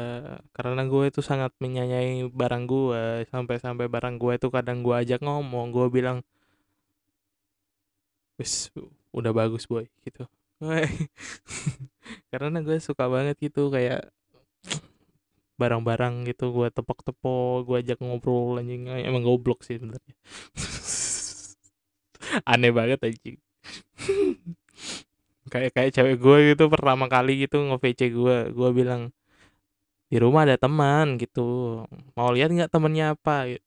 karena 0.51 0.81
gue 0.89 1.03
itu 1.07 1.21
sangat 1.21 1.53
menyayangi 1.63 2.27
barang 2.33 2.63
gue 2.67 3.03
sampai-sampai 3.29 3.85
barang 3.87 4.15
gue 4.17 4.33
itu 4.35 4.47
kadang 4.49 4.81
gue 4.83 4.95
ajak 4.97 5.21
ngomong 5.23 5.69
gue 5.71 5.87
bilang 5.93 6.17
wis 8.41 8.73
udah 9.13 9.31
bagus 9.31 9.69
boy 9.69 9.85
gitu. 10.03 10.25
Karena 12.33 12.57
gue 12.65 12.77
suka 12.81 13.05
banget 13.07 13.37
gitu 13.45 13.69
kayak 13.69 14.09
barang-barang 15.61 16.25
gitu 16.33 16.49
gue 16.49 16.67
tepok-tepok 16.73 17.69
gue 17.69 17.77
ajak 17.85 18.01
ngobrol 18.01 18.57
anjing. 18.59 18.89
Emang 18.89 19.21
goblok 19.21 19.61
sih 19.61 19.77
sebenarnya. 19.77 20.15
Aneh 22.51 22.71
banget 22.73 22.99
anjing 23.05 23.37
kayak 25.53 25.71
kayak 25.77 25.91
cewek 25.93 26.17
gue 26.17 26.37
gitu 26.53 26.63
pertama 26.73 27.05
kali 27.05 27.45
gitu 27.45 27.61
nge-VC 27.61 28.01
gue 28.09 28.37
gue 28.49 28.69
bilang 28.73 29.13
di 30.09 30.17
rumah 30.21 30.45
ada 30.45 30.57
teman 30.61 31.17
gitu. 31.21 31.81
Mau 32.17 32.29
lihat 32.33 32.49
nggak 32.53 32.69
temennya 32.73 33.17
apa? 33.17 33.49
Gitu. 33.49 33.65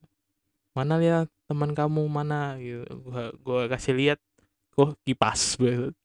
mana 0.77 0.95
lihat 1.01 1.27
teman 1.49 1.73
kamu 1.75 2.03
mana? 2.11 2.59
Gitu. 2.59 2.87
Gue 3.07 3.23
gue 3.43 3.61
kasih 3.71 3.95
lihat 3.99 4.19
kok 4.77 4.93
kipas 5.09 5.57
banget 5.57 5.97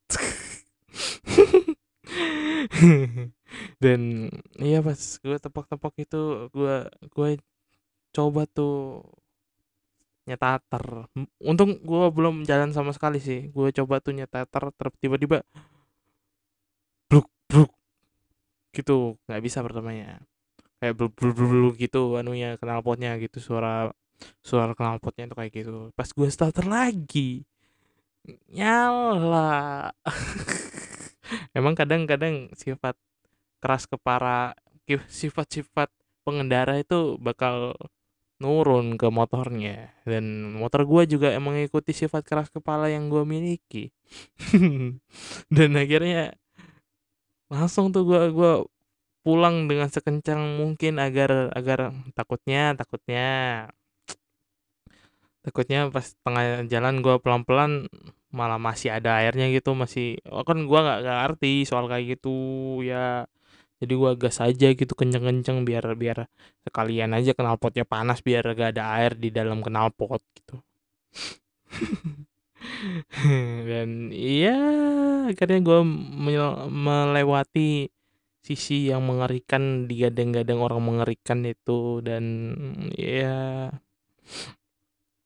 dan 3.83 4.31
iya 4.63 4.79
pas 4.79 4.95
gue 4.95 5.37
tepok-tepok 5.43 5.93
itu 5.99 6.47
gue 6.55 6.75
gue 7.11 7.29
coba 8.15 8.47
tuh 8.47 9.03
nyetater 10.23 11.11
untung 11.43 11.75
gue 11.83 12.05
belum 12.15 12.47
jalan 12.47 12.71
sama 12.71 12.95
sekali 12.95 13.19
sih. 13.19 13.51
Gue 13.51 13.75
coba 13.75 13.99
tuh 13.99 14.15
nyetater 14.15 14.71
tiba-tiba 15.03 15.43
bluk 17.11 17.27
bluk 17.51 17.71
gitu 18.71 19.19
nggak 19.27 19.41
bisa 19.43 19.59
pertamanya 19.63 20.23
kayak 20.81 20.97
bluk 20.97 21.13
bluk 21.13 21.35
bluk 21.37 21.75
gitu 21.77 22.17
anunya 22.17 22.57
knalpotnya 22.57 23.15
gitu 23.21 23.37
suara 23.37 23.93
suara 24.41 24.73
knalpotnya 24.77 25.29
itu 25.29 25.35
kayak 25.37 25.51
gitu. 25.53 25.89
Pas 25.97 26.09
gue 26.09 26.27
starter 26.29 26.65
lagi 26.65 27.45
nyala. 28.49 29.89
Emang 31.57 31.73
kadang-kadang 31.73 32.51
sifat 32.53 32.97
keras 33.61 33.85
kepala 33.89 34.57
sifat-sifat 35.07 35.87
pengendara 36.27 36.75
itu 36.81 37.15
bakal 37.21 37.77
nurun 38.41 38.97
ke 38.97 39.07
motornya. 39.09 39.93
Dan 40.03 40.57
motor 40.57 40.83
gue 40.83 41.15
juga 41.17 41.31
emang 41.31 41.55
mengikuti 41.55 41.93
sifat 41.93 42.25
keras 42.25 42.49
kepala 42.49 42.89
yang 42.91 43.07
gue 43.07 43.23
miliki. 43.23 43.93
Dan 45.55 45.77
akhirnya 45.77 46.35
langsung 47.53 47.85
tuh 47.93 48.03
gue 48.09 48.21
gua 48.37 48.51
pulang 49.25 49.55
dengan 49.69 49.89
sekencang 49.95 50.41
mungkin 50.59 50.93
agar 51.05 51.31
agar 51.59 51.79
takutnya 52.17 52.61
takutnya 52.79 53.21
takutnya 55.45 55.79
pas 55.95 56.07
tengah 56.25 56.45
jalan 56.71 56.95
gue 57.05 57.15
pelan 57.23 57.41
pelan 57.47 57.71
malah 58.37 58.59
masih 58.67 58.89
ada 58.97 59.09
airnya 59.21 59.45
gitu 59.55 59.69
masih 59.81 60.05
oh 60.33 60.43
kan 60.47 60.57
gue 60.69 60.79
nggak 60.85 60.99
ngerti 61.05 61.51
soal 61.69 61.85
kayak 61.91 62.05
gitu 62.17 62.29
ya. 62.89 63.27
Jadi 63.81 63.93
gua 64.01 64.11
gas 64.21 64.37
aja 64.47 64.67
gitu 64.79 64.93
kenceng-kenceng 64.99 65.57
biar 65.67 65.85
biar 66.01 66.17
sekalian 66.65 67.11
aja 67.17 67.31
knalpotnya 67.37 67.85
panas 67.93 68.19
biar 68.27 68.43
gak 68.59 68.77
ada 68.77 68.83
air 68.97 69.13
di 69.23 69.29
dalam 69.37 69.59
knalpot 69.65 70.21
gitu 70.37 70.55
dan 73.69 74.13
iya 74.13 74.57
akhirnya 75.29 75.59
gue 75.65 75.79
melewati 76.69 77.89
sisi 78.41 78.89
yang 78.89 79.05
mengerikan 79.05 79.85
digadang-gadang 79.85 80.59
orang 80.61 80.81
mengerikan 80.81 81.45
itu 81.45 82.01
dan 82.01 82.25
ya 82.97 83.69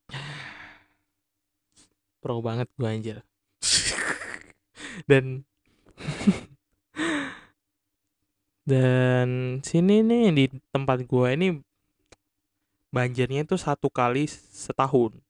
pro 2.22 2.42
banget 2.44 2.68
gue 2.76 2.88
anjir. 2.88 3.18
Dan 5.10 5.44
dan 8.70 9.60
sini 9.62 10.02
nih 10.02 10.34
di 10.34 10.46
tempat 10.74 11.06
gua 11.06 11.36
ini 11.36 11.62
banjirnya 12.90 13.44
itu 13.44 13.60
satu 13.60 13.92
kali 13.92 14.26
setahun 14.32 15.25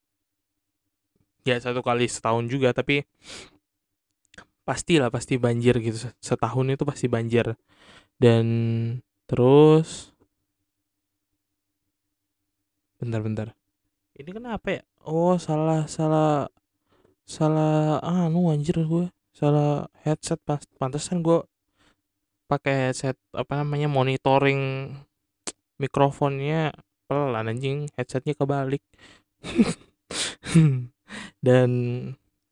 ya 1.46 1.62
satu 1.62 1.86
kali 1.86 2.10
setahun 2.10 2.50
juga 2.50 2.74
tapi 2.74 3.06
pastilah 4.66 5.14
pasti 5.14 5.38
banjir 5.38 5.78
gitu. 5.80 6.10
Setahun 6.20 6.66
itu 6.74 6.84
pasti 6.84 7.06
banjir. 7.06 7.54
Dan 8.18 8.46
terus 9.30 10.16
bentar-bentar 12.98 13.52
ini 14.16 14.32
kenapa 14.32 14.80
ya? 14.80 14.82
Oh 15.04 15.36
salah 15.36 15.84
salah 15.92 16.48
salah 17.28 18.00
anu 18.00 18.48
anjir 18.48 18.80
gue 18.88 19.12
salah 19.36 19.92
headset 20.08 20.40
pas 20.48 20.64
pantesan 20.80 21.20
gue 21.20 21.44
pakai 22.48 22.90
headset 22.90 23.20
apa 23.36 23.60
namanya 23.60 23.92
monitoring 23.92 24.96
mikrofonnya 25.76 26.72
pelan 27.12 27.52
anjing. 27.52 27.92
Headsetnya 28.00 28.34
kebalik 28.40 28.82
dan 31.46 31.70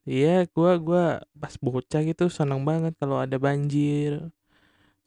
iya 0.09 0.45
gua 0.53 0.71
gua 0.81 1.03
pas 1.41 1.55
bocah 1.59 2.01
gitu 2.09 2.27
seneng 2.31 2.61
banget 2.69 2.93
kalau 3.01 3.17
ada 3.23 3.37
banjir 3.39 4.31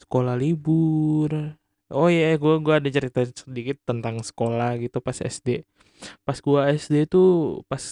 sekolah 0.02 0.34
libur. 0.38 1.56
Oh 1.92 2.08
iya 2.10 2.34
gua 2.42 2.58
gua 2.64 2.74
ada 2.82 2.90
cerita 2.90 3.22
sedikit 3.26 3.78
tentang 3.86 4.18
sekolah 4.24 4.78
gitu 4.82 4.98
pas 5.04 5.18
SD 5.22 5.62
pas 6.26 6.38
gua 6.44 6.68
SD 6.74 7.08
tuh 7.08 7.62
pas 7.70 7.82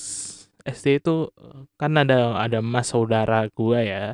SD 0.64 0.86
itu 1.00 1.30
kan 1.80 1.92
ada 2.02 2.36
ada 2.40 2.58
mas 2.64 2.90
saudara 2.92 3.46
gua 3.52 3.80
ya. 3.84 4.04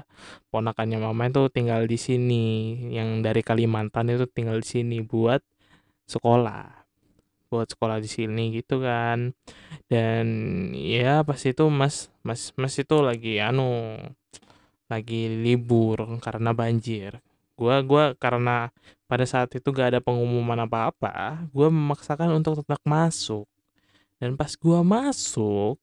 Ponakannya 0.52 0.98
mama 1.02 1.30
itu 1.30 1.46
tinggal 1.54 1.86
di 1.86 1.98
sini 2.00 2.44
yang 2.96 3.22
dari 3.26 3.42
Kalimantan 3.46 4.10
itu 4.12 4.26
tinggal 4.30 4.58
di 4.62 4.68
sini 4.68 4.96
buat 5.04 5.40
sekolah 6.10 6.79
buat 7.50 7.68
sekolah 7.68 7.98
di 7.98 8.08
sini 8.08 8.54
gitu 8.56 8.80
kan. 8.80 9.34
Dan 9.90 10.26
ya 10.72 11.26
pas 11.26 11.42
itu 11.42 11.66
mas 11.68 12.08
mas 12.22 12.54
mas 12.54 12.74
itu 12.78 12.96
lagi 13.02 13.42
anu 13.42 13.98
lagi 14.86 15.26
libur 15.44 16.06
karena 16.22 16.54
banjir. 16.54 17.18
Gua 17.58 17.82
gua 17.84 18.04
karena 18.16 18.70
pada 19.10 19.26
saat 19.26 19.52
itu 19.58 19.68
gak 19.74 19.98
ada 19.98 20.00
pengumuman 20.00 20.64
apa-apa 20.64 21.44
gua 21.52 21.68
memaksakan 21.68 22.30
untuk 22.38 22.62
tetap 22.62 22.80
masuk. 22.86 23.44
Dan 24.22 24.38
pas 24.38 24.54
gua 24.54 24.80
masuk 24.86 25.76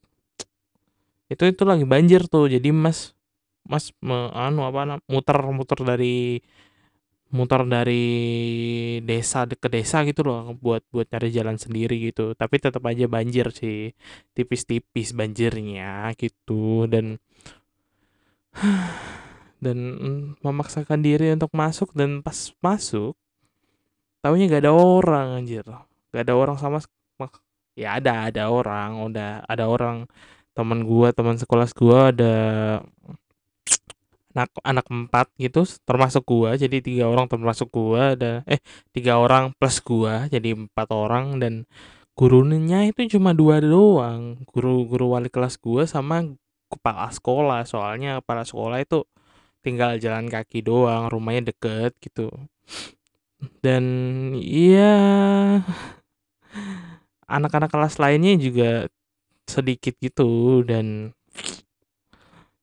itu 1.28 1.44
itu 1.44 1.64
lagi 1.68 1.84
banjir 1.84 2.24
tuh. 2.32 2.48
Jadi 2.48 2.72
mas 2.72 3.12
mas 3.68 3.92
me, 4.00 4.32
anu 4.32 4.64
apa 4.64 5.04
muter 5.12 5.38
muter 5.52 5.80
dari 5.84 6.40
muter 7.28 7.62
dari 7.68 8.06
desa 9.04 9.44
ke 9.48 9.68
desa 9.68 10.08
gitu 10.08 10.24
loh 10.24 10.56
buat 10.56 10.84
buat 10.94 11.08
cari 11.12 11.30
jalan 11.32 11.60
sendiri 11.60 12.12
gitu. 12.12 12.34
Tapi 12.38 12.56
tetap 12.62 12.84
aja 12.88 13.06
banjir 13.10 13.52
sih 13.52 13.92
tipis-tipis 14.36 15.12
banjirnya 15.16 16.12
gitu. 16.16 16.88
Dan 16.88 17.20
dan 19.64 19.78
memaksakan 20.46 21.02
diri 21.02 21.34
untuk 21.34 21.52
masuk 21.56 21.92
dan 21.98 22.22
pas 22.22 22.54
masuk 22.62 23.18
tahunya 24.22 24.46
gak 24.52 24.64
ada 24.68 24.74
orang 24.76 25.28
anjir. 25.44 25.66
Gak 26.14 26.24
ada 26.28 26.34
orang 26.38 26.58
sama 26.62 26.80
ya 27.78 28.02
ada 28.02 28.26
ada 28.34 28.50
orang 28.50 29.06
udah 29.06 29.46
ada 29.46 29.70
orang 29.70 30.10
teman 30.58 30.82
gua 30.82 31.14
teman 31.14 31.38
sekolah 31.38 31.70
gua 31.78 32.10
ada 32.10 32.34
anak 34.38 34.54
anak 34.62 34.86
empat 34.86 35.28
gitu 35.42 35.66
termasuk 35.82 36.22
gua. 36.30 36.54
Jadi 36.54 36.86
tiga 36.86 37.10
orang 37.10 37.26
termasuk 37.26 37.74
gua 37.74 38.14
ada 38.14 38.46
eh 38.46 38.62
tiga 38.94 39.18
orang 39.18 39.50
plus 39.58 39.82
gua 39.82 40.30
jadi 40.30 40.54
empat 40.54 40.88
orang. 40.94 41.42
Dan 41.42 41.66
gurunya 42.14 42.86
itu 42.86 43.18
cuma 43.18 43.34
dua 43.34 43.58
doang 43.58 44.38
guru 44.46 44.86
guru 44.86 45.18
wali 45.18 45.34
kelas 45.34 45.58
gua 45.58 45.90
sama 45.90 46.22
kepala 46.70 47.10
sekolah. 47.10 47.66
Soalnya 47.66 48.22
kepala 48.22 48.46
sekolah 48.46 48.78
itu 48.86 49.02
tinggal 49.66 49.98
jalan 49.98 50.30
kaki 50.30 50.62
doang 50.62 51.10
rumahnya 51.10 51.50
deket 51.50 51.98
gitu. 51.98 52.30
Dan 53.66 53.84
iya 54.38 54.94
anak-anak 57.38 57.74
kelas 57.74 57.98
lainnya 57.98 58.38
juga 58.38 58.86
sedikit 59.48 59.98
gitu 59.98 60.62
dan 60.62 61.17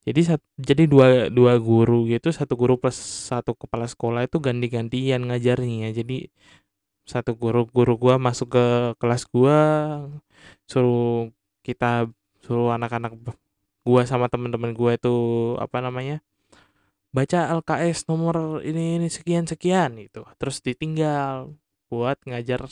jadi 0.06 0.20
jadi 0.60 0.82
dua 0.84 1.06
dua 1.32 1.56
guru 1.56 2.04
gitu 2.12 2.28
satu 2.28 2.54
guru 2.60 2.76
plus 2.76 2.96
satu 3.30 3.56
kepala 3.56 3.88
sekolah 3.88 4.28
itu 4.28 4.36
ganti-gantian 4.46 5.20
ngajarnya. 5.28 5.88
Jadi 5.96 6.28
satu 7.08 7.36
guru 7.36 7.68
guru 7.68 7.92
gua 8.00 8.16
masuk 8.20 8.48
ke 8.56 8.64
kelas 9.00 9.24
gua 9.32 9.58
suruh 10.70 11.32
kita 11.66 12.08
suruh 12.44 12.72
anak-anak 12.76 13.12
gua 13.84 14.02
sama 14.08 14.26
teman-teman 14.32 14.72
gua 14.76 14.96
itu 14.96 15.14
apa 15.60 15.78
namanya 15.84 16.20
baca 17.14 17.46
LKS 17.60 18.10
nomor 18.10 18.64
ini 18.66 18.98
ini 19.00 19.08
sekian 19.12 19.46
sekian 19.46 19.96
itu 20.00 20.24
terus 20.40 20.58
ditinggal 20.64 21.54
buat 21.92 22.18
ngajar 22.26 22.66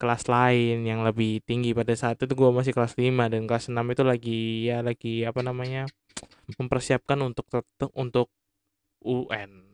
kelas 0.00 0.24
lain 0.32 0.88
yang 0.88 1.04
lebih 1.04 1.44
tinggi 1.44 1.76
pada 1.76 1.92
saat 1.92 2.16
itu 2.16 2.32
gue 2.32 2.50
masih 2.50 2.72
kelas 2.72 2.96
5 2.96 3.32
dan 3.32 3.44
kelas 3.44 3.68
6 3.68 3.76
itu 3.92 4.02
lagi 4.02 4.40
ya 4.72 4.80
lagi 4.80 5.28
apa 5.28 5.40
namanya 5.44 5.84
mempersiapkan 6.56 7.20
untuk 7.20 7.46
untuk 7.92 8.32
UN 9.04 9.70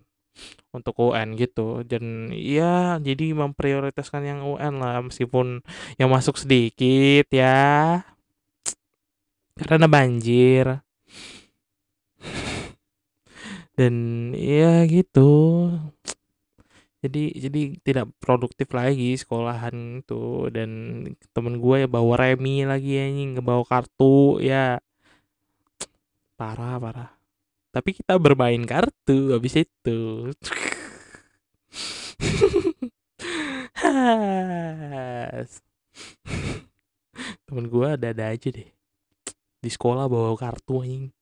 untuk 0.75 0.95
UN 1.01 1.33
gitu 1.41 1.81
dan 1.89 2.29
ya 2.33 3.01
jadi 3.01 3.33
memprioritaskan 3.33 4.23
yang 4.25 4.41
UN 4.45 4.77
lah 4.77 5.01
meskipun 5.01 5.65
yang 5.97 6.13
masuk 6.13 6.37
sedikit 6.37 7.27
ya. 7.33 8.05
Karena 9.57 9.89
banjir. 9.89 10.85
Dan 13.77 13.95
ya 14.37 14.85
gitu 14.89 15.33
jadi 17.07 17.25
jadi 17.49 17.61
tidak 17.87 18.07
produktif 18.19 18.69
lagi 18.75 19.15
sekolahan 19.17 20.03
itu. 20.03 20.51
Dan 20.51 20.71
temen 21.31 21.63
gue 21.63 21.87
ya 21.87 21.89
bawa 21.89 22.15
remi 22.19 22.67
lagi 22.67 22.99
anjing 22.99 23.39
bawa 23.41 23.63
kartu 23.65 24.43
ya. 24.43 24.83
Parah 26.39 26.77
parah. 26.83 27.11
Tapi 27.73 27.91
kita 27.97 28.19
bermain 28.19 28.63
kartu 28.67 29.33
habis 29.33 29.55
itu. 29.63 30.33
Temen 37.47 37.65
gue 37.71 37.87
ada 37.87 38.11
ada 38.11 38.25
aja 38.35 38.49
deh. 38.51 38.69
Di 39.63 39.71
sekolah 39.73 40.11
bawa 40.11 40.35
kartu 40.37 40.83
anjing 40.83 41.15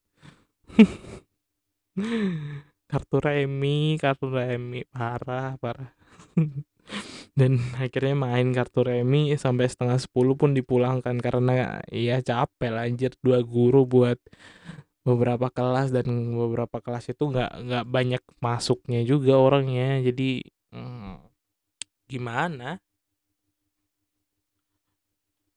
kartu 2.94 3.18
remi 3.18 3.98
kartu 3.98 4.30
remi 4.30 4.86
parah 4.86 5.58
parah. 5.58 5.90
Dan 7.38 7.58
akhirnya 7.74 8.14
main 8.14 8.54
kartu 8.54 8.86
remi 8.86 9.34
sampai 9.34 9.66
setengah 9.66 9.98
sepuluh 9.98 10.38
pun 10.38 10.54
dipulangkan 10.54 11.18
karena 11.18 11.82
ya 11.90 12.22
capek 12.22 12.70
lah 12.70 12.86
anjir. 12.86 13.10
Dua 13.18 13.42
guru 13.42 13.82
buat 13.82 14.18
beberapa 15.02 15.50
kelas 15.50 15.90
dan 15.90 16.06
beberapa 16.38 16.78
kelas 16.78 17.10
itu 17.12 17.24
nggak 17.32 17.50
nggak 17.66 17.84
banyak 17.90 18.22
masuknya 18.38 19.02
juga 19.02 19.34
orangnya. 19.42 19.98
Jadi 20.06 20.46
hmm, 20.70 21.18
gimana? 22.06 22.78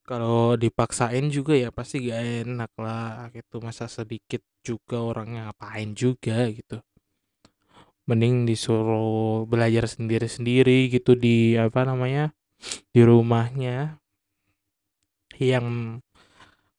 Kalau 0.08 0.56
dipaksain 0.56 1.28
juga 1.30 1.54
ya 1.54 1.70
pasti 1.70 2.08
gak 2.08 2.48
enak 2.48 2.72
lah 2.80 3.28
gitu. 3.36 3.60
Masa 3.60 3.86
sedikit 3.92 4.40
juga 4.64 5.04
orangnya 5.04 5.52
ngapain 5.52 5.92
juga 5.94 6.48
gitu 6.48 6.80
mending 8.08 8.48
disuruh 8.48 9.44
belajar 9.46 9.86
sendiri-sendiri 9.86 10.90
gitu 10.90 11.14
di 11.14 11.60
apa 11.60 11.84
namanya 11.84 12.32
di 12.96 13.04
rumahnya. 13.04 14.00
Yang 15.38 16.02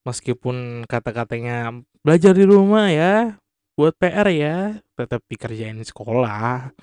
meskipun 0.03 0.88
kata-katanya 0.88 1.85
belajar 2.03 2.35
di 2.35 2.45
rumah 2.49 2.91
ya 2.91 3.38
buat 3.79 3.95
PR 3.95 4.27
ya 4.35 4.83
tetap 4.99 5.23
dikerjain 5.31 5.79
sekolah. 5.85 6.75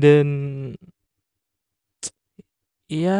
Dan 0.00 0.26
Iya, 2.90 3.10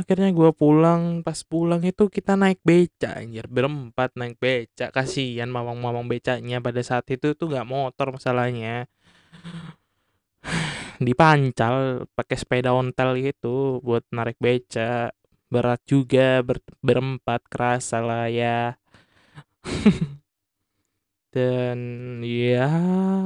akhirnya 0.00 0.28
gue 0.38 0.50
pulang. 0.60 1.02
Pas 1.26 1.40
pulang 1.50 1.82
itu 1.90 2.02
kita 2.16 2.32
naik 2.40 2.58
beca 2.68 3.08
anjir, 3.20 3.44
berempat 3.56 4.10
naik 4.18 4.36
beca. 4.44 4.84
Kasihan 4.94 5.50
mamang-mamang 5.56 6.06
becanya 6.12 6.56
pada 6.66 6.80
saat 6.88 7.06
itu 7.14 7.26
tuh 7.38 7.46
gak 7.54 7.66
motor 7.74 8.06
masalahnya. 8.16 8.86
Dipancal 11.06 12.06
pakai 12.16 12.36
sepeda 12.40 12.70
ontel 12.72 13.10
gitu 13.20 13.80
buat 13.86 14.04
narik 14.12 14.38
beca. 14.40 15.12
Berat 15.52 15.80
juga 15.86 16.42
ber 16.46 16.58
berempat 16.82 17.40
kerasa 17.52 17.98
lah 18.02 18.26
ya. 18.30 18.78
dan 21.36 21.78
ya 22.24 22.64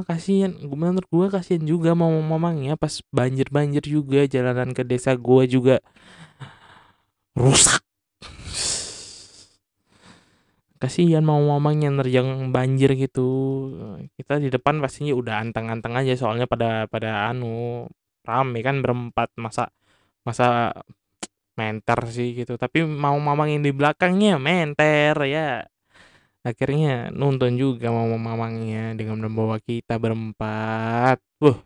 kasihan. 0.03 0.51
Menurut 0.59 1.07
gue 1.07 1.27
kasihan 1.31 1.63
juga 1.63 1.95
mau 1.95 2.11
mamangnya 2.11 2.75
pas 2.75 2.99
banjir 3.15 3.47
banjir 3.47 3.79
juga 3.87 4.27
jalanan 4.27 4.75
ke 4.75 4.83
desa 4.83 5.15
gue 5.15 5.43
juga 5.47 5.79
rusak. 7.39 7.79
Kasihan 10.81 11.23
mama-mamanya 11.23 11.93
nerjang 11.93 12.51
banjir 12.51 12.97
gitu. 12.99 13.29
Kita 14.17 14.41
di 14.41 14.49
depan 14.51 14.81
pastinya 14.83 15.13
udah 15.15 15.39
anteng-anteng 15.47 15.93
aja 15.95 16.17
soalnya 16.17 16.49
pada 16.49 16.89
pada 16.91 17.31
anu 17.31 17.87
rame 18.27 18.59
kan 18.65 18.83
berempat. 18.83 19.31
Masa 19.39 19.71
masa 20.27 20.75
menter 21.55 21.99
sih 22.11 22.33
gitu. 22.43 22.59
Tapi 22.59 22.83
mau 22.83 23.15
mamang 23.15 23.55
yang 23.55 23.63
di 23.63 23.71
belakangnya 23.71 24.41
menter 24.41 25.15
ya 25.29 25.63
akhirnya 26.41 27.13
nonton 27.13 27.57
juga 27.57 27.93
mama 27.93 28.17
mamangnya 28.17 28.97
dengan 28.97 29.17
membawa 29.25 29.57
kita 29.61 29.97
berempat. 30.01 31.17
Wuh. 31.41 31.59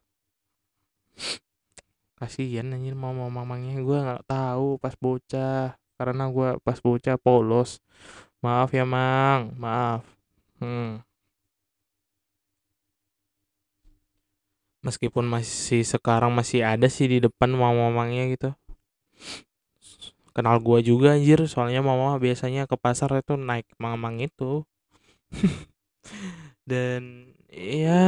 Kasihan 2.20 2.72
anjir 2.76 2.96
mama 2.96 3.28
mamangnya. 3.28 3.80
Gue 3.84 3.98
nggak 4.00 4.24
tahu 4.28 4.80
pas 4.80 4.96
bocah 4.96 5.76
karena 5.96 6.24
gue 6.32 6.50
pas 6.64 6.80
bocah 6.80 7.16
polos. 7.20 7.80
Maaf 8.44 8.72
ya 8.76 8.86
mang. 8.88 9.56
Maaf. 9.60 10.04
Hmm. 10.60 11.06
meskipun 14.86 15.26
masih 15.26 15.82
sekarang 15.82 16.30
masih 16.30 16.62
ada 16.62 16.86
sih 16.86 17.10
di 17.10 17.18
depan 17.18 17.50
mama 17.50 17.90
mamangnya 17.90 18.30
gitu 18.30 18.50
kenal 20.36 20.60
gue 20.60 20.80
juga 20.84 21.16
anjir. 21.16 21.40
Soalnya 21.48 21.82
mama 21.82 22.20
biasanya 22.20 22.68
ke 22.70 22.76
pasar 22.76 23.10
itu 23.18 23.40
naik 23.40 23.68
mamang 23.80 24.20
itu. 24.22 24.68
Dan 26.70 27.32
ya 27.56 28.04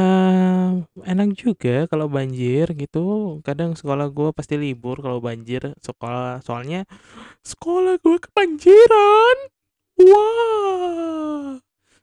enak 1.08 1.28
juga 1.38 1.88
kalau 1.90 2.06
banjir 2.12 2.68
gitu. 2.76 3.38
Kadang 3.46 3.74
sekolah 3.78 4.12
gue 4.12 4.30
pasti 4.36 4.60
libur 4.60 5.00
kalau 5.00 5.18
banjir 5.24 5.72
sekolah. 5.80 6.44
Soalnya 6.44 6.84
sekolah 7.42 7.96
gue 8.02 8.16
kebanjiran. 8.28 9.38
Wah. 9.98 11.58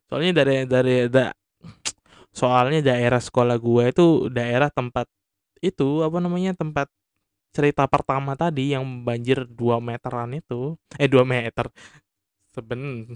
Soalnya 0.10 0.32
dari 0.44 0.56
dari 0.70 0.96
da, 1.10 1.34
soalnya 2.40 2.82
daerah 2.86 3.22
sekolah 3.22 3.58
gue 3.58 3.84
itu 3.92 4.06
daerah 4.30 4.70
tempat 4.74 5.08
itu 5.64 6.04
apa 6.06 6.18
namanya 6.22 6.54
tempat 6.58 6.88
cerita 7.56 7.88
pertama 7.88 8.36
tadi 8.36 8.76
yang 8.76 8.84
banjir 9.08 9.48
2 9.48 9.80
meteran 9.80 10.36
itu 10.36 10.76
eh 11.00 11.08
2 11.08 11.24
meter 11.24 11.72
seben 12.52 13.08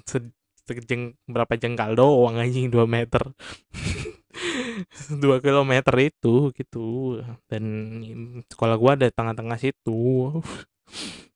sejeng 0.67 1.15
berapa 1.27 1.55
jengkal 1.59 1.97
doang 1.99 2.39
anjing 2.39 2.71
2 2.71 2.85
meter. 2.87 3.35
Dua 5.23 5.43
kilometer 5.43 5.95
itu 5.99 6.55
gitu. 6.55 7.19
Dan 7.49 7.63
sekolah 8.47 8.75
gua 8.79 8.95
ada 8.95 9.11
tengah-tengah 9.11 9.59
situ. 9.59 10.31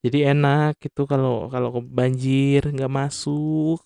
Jadi 0.03 0.19
enak 0.27 0.79
gitu 0.83 1.07
kalau 1.07 1.47
kalau 1.47 1.79
banjir 1.79 2.67
nggak 2.71 2.91
masuk 2.91 3.79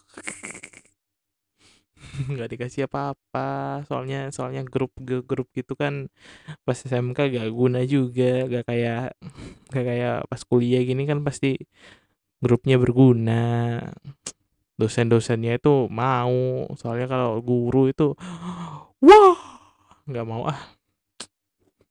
nggak 2.33 2.49
dikasih 2.53 2.81
apa-apa. 2.89 3.83
Soalnya 3.87 4.29
soalnya 4.35 4.63
grup 4.65 4.93
grup 5.01 5.47
gitu 5.53 5.73
kan 5.77 6.09
pas 6.65 6.77
SMK 6.77 7.17
gak 7.35 7.49
guna 7.53 7.79
juga 7.85 8.47
gak 8.49 8.65
kayak 8.69 9.17
gak 9.73 9.85
kayak 9.89 10.15
pas 10.31 10.41
kuliah 10.47 10.81
gini 10.85 11.03
kan 11.09 11.19
pasti 11.27 11.57
grupnya 12.43 12.75
berguna. 12.81 13.41
Dosen-dosennya 14.77 15.57
itu 15.57 15.89
mau 15.89 16.69
soalnya 16.77 17.07
kalau 17.09 17.41
guru 17.41 17.89
itu 17.89 18.13
wah! 19.01 19.37
Nggak 20.09 20.25
mau 20.29 20.43
ah! 20.47 20.59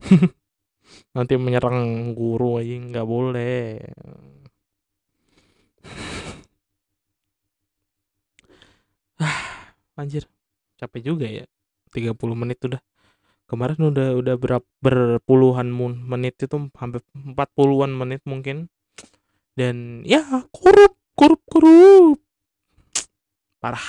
Nanti 1.16 1.34
menyerang 1.40 2.12
guru 2.14 2.60
aja 2.62 2.74
nggak 2.78 3.06
boleh 3.08 3.80
ah 9.24 9.74
anjir 9.96 10.28
capek 10.76 11.12
juga 11.12 11.26
ya. 11.26 11.44
30 11.92 12.12
menit 12.36 12.60
udah. 12.60 12.80
Kemarin 13.46 13.78
udah 13.94 14.08
udah 14.18 14.34
berapa 14.36 14.68
berpuluhan 14.82 15.70
menit 16.02 16.36
itu 16.42 16.56
hampir 16.76 17.00
40-an 17.14 17.92
menit 17.94 18.20
mungkin. 18.28 18.68
Dan 19.56 20.04
ya 20.04 20.22
korup 20.52 20.94
korup 21.16 21.40
korup. 21.48 22.18
Parah. 23.62 23.88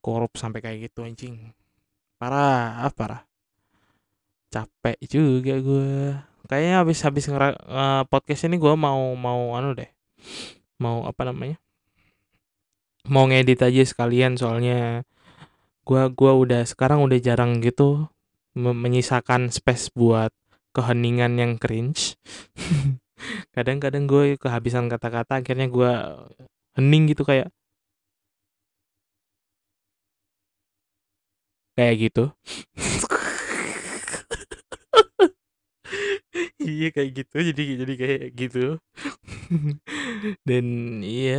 Korup 0.00 0.32
sampai 0.40 0.64
kayak 0.64 0.88
gitu 0.90 1.04
anjing. 1.04 1.52
Parah 2.16 2.88
ah, 2.88 2.92
parah. 2.94 3.22
Capek 4.48 4.96
juga 5.04 5.58
gue 5.58 6.14
kayaknya 6.46 6.74
habis 6.80 7.00
habis 7.02 7.24
ngera 7.26 7.56
uh, 7.66 8.02
podcast 8.06 8.46
ini 8.46 8.56
gue 8.56 8.74
mau 8.78 9.12
mau 9.18 9.58
anu 9.58 9.74
deh. 9.74 9.90
Mau 10.78 11.04
apa 11.04 11.26
namanya 11.28 11.58
mau 13.08 13.28
ngedit 13.28 13.60
aja 13.64 13.82
sekalian 13.84 14.36
soalnya. 14.40 15.04
Gue 15.84 16.00
gua 16.16 16.32
udah 16.36 16.64
sekarang 16.64 17.04
udah 17.04 17.18
jarang 17.20 17.60
gitu 17.60 18.08
menyisakan 18.56 19.52
space 19.52 19.92
buat 19.92 20.32
keheningan 20.76 21.36
yang 21.40 21.52
cringe. 21.60 22.16
Kadang-kadang 23.56 24.04
gue 24.10 24.36
kehabisan 24.40 24.88
kata-kata 24.92 25.40
akhirnya 25.40 25.68
gue 25.70 25.92
hening 26.76 27.10
gitu 27.12 27.22
kayak 27.26 27.48
kayak 31.76 31.94
gitu. 32.10 32.24
Iya 36.64 36.86
kayak 36.94 37.10
gitu. 37.18 37.34
Jadi 37.52 37.62
jadi 37.80 37.94
kayak 38.00 38.24
gitu. 38.40 38.58
Dan 40.48 40.66
iya 41.04 41.36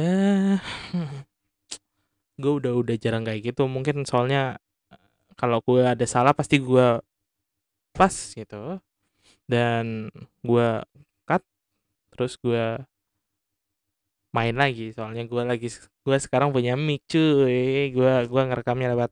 gue 2.36 2.52
udah 2.60 2.74
udah 2.76 2.96
jarang 3.00 3.24
kayak 3.24 3.54
gitu 3.54 3.68
mungkin 3.72 4.04
soalnya 4.04 4.60
kalau 5.40 5.60
gue 5.64 5.84
ada 5.84 6.06
salah 6.08 6.32
pasti 6.36 6.60
gue 6.60 7.00
pas 7.96 8.16
gitu 8.36 8.80
dan 9.48 10.12
gue 10.44 10.70
cut 11.28 11.44
terus 12.12 12.36
gue 12.40 12.80
main 14.36 14.56
lagi 14.56 14.92
soalnya 14.92 15.24
gue 15.24 15.44
lagi 15.48 15.68
gue 16.04 16.18
sekarang 16.20 16.52
punya 16.52 16.76
mic 16.76 17.08
cuy 17.08 17.96
gue 17.96 18.14
gue 18.28 18.42
ngerekamnya 18.52 18.92
lewat 18.92 19.12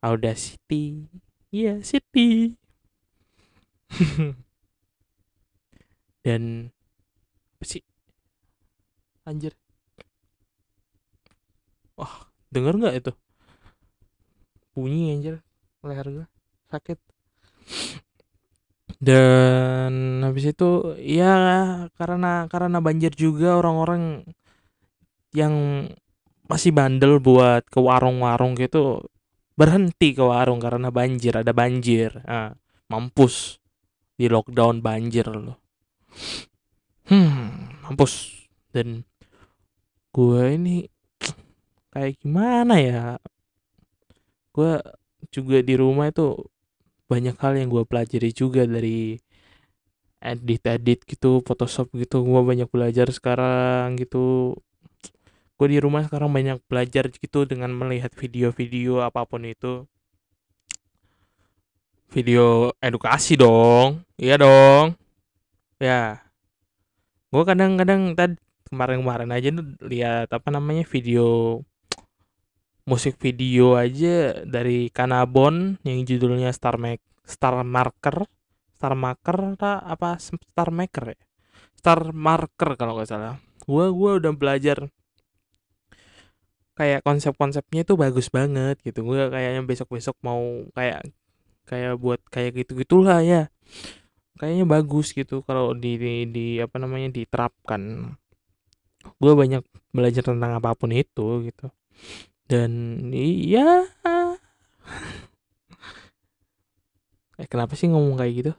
Audacity. 0.00 1.12
Iya, 1.52 1.84
City. 1.84 2.56
Dan 6.24 6.72
apa 7.60 7.64
sih? 7.68 7.84
Anjir. 9.28 9.59
Wah, 12.00 12.32
denger 12.48 12.80
nggak 12.80 12.96
itu? 12.96 13.12
Bunyi 14.72 15.12
anjir 15.12 15.44
leher 15.84 16.06
gue 16.08 16.26
sakit. 16.72 16.96
Dan 18.96 20.24
habis 20.24 20.48
itu 20.48 20.96
ya 20.96 21.36
karena 22.00 22.48
karena 22.48 22.80
banjir 22.80 23.12
juga 23.12 23.60
orang-orang 23.60 24.24
yang 25.36 25.52
masih 26.48 26.72
bandel 26.72 27.20
buat 27.20 27.68
ke 27.68 27.78
warung-warung 27.78 28.56
gitu 28.56 29.04
berhenti 29.54 30.16
ke 30.16 30.24
warung 30.24 30.56
karena 30.56 30.88
banjir 30.88 31.36
ada 31.36 31.52
banjir. 31.52 32.16
Nah, 32.24 32.56
mampus. 32.88 33.60
Di 34.16 34.28
lockdown 34.28 34.80
banjir 34.80 35.28
loh. 35.28 35.60
Hmm 37.08 37.76
mampus. 37.84 38.44
Dan 38.72 39.04
gue 40.14 40.42
ini 40.54 40.88
kayak 41.90 42.18
gimana 42.22 42.74
ya? 42.78 43.04
Gue 44.54 44.78
juga 45.30 45.62
di 45.62 45.74
rumah 45.78 46.10
itu 46.10 46.34
banyak 47.10 47.36
hal 47.42 47.58
yang 47.58 47.68
gue 47.70 47.82
pelajari 47.86 48.30
juga 48.30 48.62
dari 48.66 49.18
edit 50.20 50.62
edit 50.68 51.00
gitu 51.08 51.40
Photoshop 51.42 51.90
gitu 51.96 52.22
gue 52.22 52.42
banyak 52.44 52.68
belajar 52.70 53.10
sekarang 53.10 53.98
gitu. 53.98 54.54
Gue 55.58 55.68
di 55.68 55.78
rumah 55.82 56.06
sekarang 56.06 56.30
banyak 56.32 56.58
belajar 56.70 57.10
gitu 57.12 57.44
dengan 57.44 57.74
melihat 57.74 58.14
video-video 58.14 59.02
apa 59.04 59.26
pun 59.26 59.44
itu. 59.44 59.84
Video 62.10 62.74
edukasi 62.82 63.38
dong 63.38 64.02
iya 64.18 64.34
dong. 64.38 64.94
Ya 65.82 66.22
gue 67.30 67.42
kadang-kadang 67.46 68.18
tadi 68.18 68.34
kemarin-kemarin 68.70 69.30
aja 69.30 69.50
lihat 69.86 70.30
apa 70.30 70.48
namanya 70.50 70.82
video 70.86 71.62
musik 72.88 73.20
video 73.20 73.76
aja 73.76 74.44
dari 74.46 74.88
Kanabon 74.88 75.80
yang 75.84 76.02
judulnya 76.04 76.52
Star 76.54 76.80
Make 76.80 77.04
Star 77.30 77.62
Marker. 77.62 78.26
Star 78.74 78.96
Marker 78.96 79.60
apa 79.60 80.16
Star 80.16 80.72
Maker 80.72 81.12
ya? 81.12 81.18
Star 81.76 82.00
Marker 82.16 82.74
kalau 82.80 82.96
nggak 82.96 83.08
salah. 83.08 83.36
Gue 83.68 83.86
gua 83.92 84.16
udah 84.18 84.32
belajar 84.32 84.88
kayak 86.74 87.04
konsep-konsepnya 87.04 87.84
itu 87.84 87.94
bagus 87.94 88.32
banget 88.32 88.80
gitu. 88.80 89.04
Gue 89.04 89.28
kayaknya 89.28 89.62
besok-besok 89.68 90.16
mau 90.24 90.64
kayak 90.72 91.04
kayak 91.68 92.00
buat 92.00 92.20
kayak 92.32 92.64
gitu 92.64 92.80
gitulah 92.80 93.20
ya. 93.20 93.52
Kayaknya 94.40 94.64
bagus 94.64 95.12
gitu 95.12 95.44
kalau 95.44 95.76
di, 95.76 96.00
di 96.00 96.14
di 96.32 96.46
apa 96.56 96.80
namanya 96.80 97.12
diterapkan. 97.12 98.16
Gue 99.20 99.32
banyak 99.36 99.60
belajar 99.92 100.24
tentang 100.24 100.56
apa 100.56 100.72
pun 100.72 100.88
itu 100.96 101.44
gitu 101.44 101.68
dan 102.50 102.72
iya. 103.14 103.86
Eh 107.40 107.48
kenapa 107.48 107.72
sih 107.78 107.88
ngomong 107.88 108.20
kayak 108.20 108.34
gitu? 108.36 108.52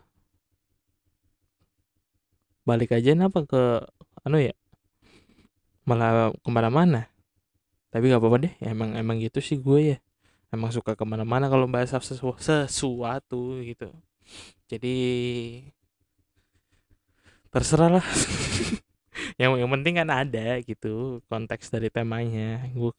Balik 2.63 2.95
aja 2.95 3.11
kenapa 3.11 3.43
ke 3.43 3.83
anu 4.23 4.39
ya? 4.39 4.55
Malah 5.83 6.31
ke 6.33 6.49
mana-mana. 6.49 7.11
Tapi 7.91 8.07
gak 8.07 8.23
apa-apa 8.23 8.47
deh 8.47 8.53
emang 8.63 8.95
emang 8.95 9.19
gitu 9.19 9.43
sih 9.43 9.59
gue 9.59 9.79
ya. 9.93 9.97
Emang 10.49 10.71
suka 10.71 10.95
ke 10.95 11.03
mana-mana 11.03 11.51
kalau 11.51 11.67
bahas 11.67 11.91
sesu 11.91 12.31
sesuatu 12.39 13.59
gitu. 13.61 13.91
Jadi 14.71 14.95
terserah 17.51 17.99
lah. 17.99 18.05
Yang 19.39 19.51
yang 19.63 19.71
penting 19.73 19.93
kan 19.99 20.09
ada 20.09 20.59
gitu 20.63 21.19
konteks 21.27 21.69
dari 21.69 21.91
temanya. 21.91 22.63
Gue 22.71 22.95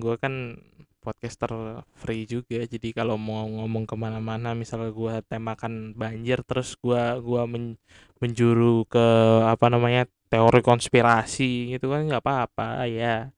gue 0.00 0.16
kan 0.18 0.58
podcaster 1.00 1.80
free 1.96 2.28
juga 2.28 2.60
jadi 2.68 2.92
kalau 2.92 3.16
mau 3.16 3.48
ngomong 3.48 3.88
ke 3.88 3.96
mana-mana 3.96 4.52
misalnya 4.52 4.92
gue 4.92 5.14
temakan 5.32 5.96
banjir 5.96 6.44
terus 6.44 6.76
gue 6.76 7.02
gua 7.24 7.48
men, 7.48 7.80
menjuru 8.20 8.84
ke 8.84 9.06
apa 9.48 9.66
namanya 9.72 10.04
teori 10.30 10.60
konspirasi 10.60 11.74
gitu 11.74 11.90
kan 11.90 12.06
nggak 12.06 12.22
apa-apa 12.22 12.86
ya. 12.86 13.32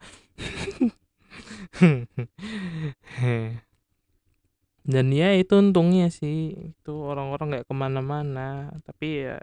Dan 4.83 5.15
ya 5.15 5.31
itu 5.39 5.55
untungnya 5.63 6.11
sih 6.11 6.59
itu 6.75 6.93
orang-orang 6.93 7.47
nggak 7.55 7.67
ke 7.71 7.75
mana-mana 7.75 8.75
tapi 8.83 9.31
ya 9.31 9.39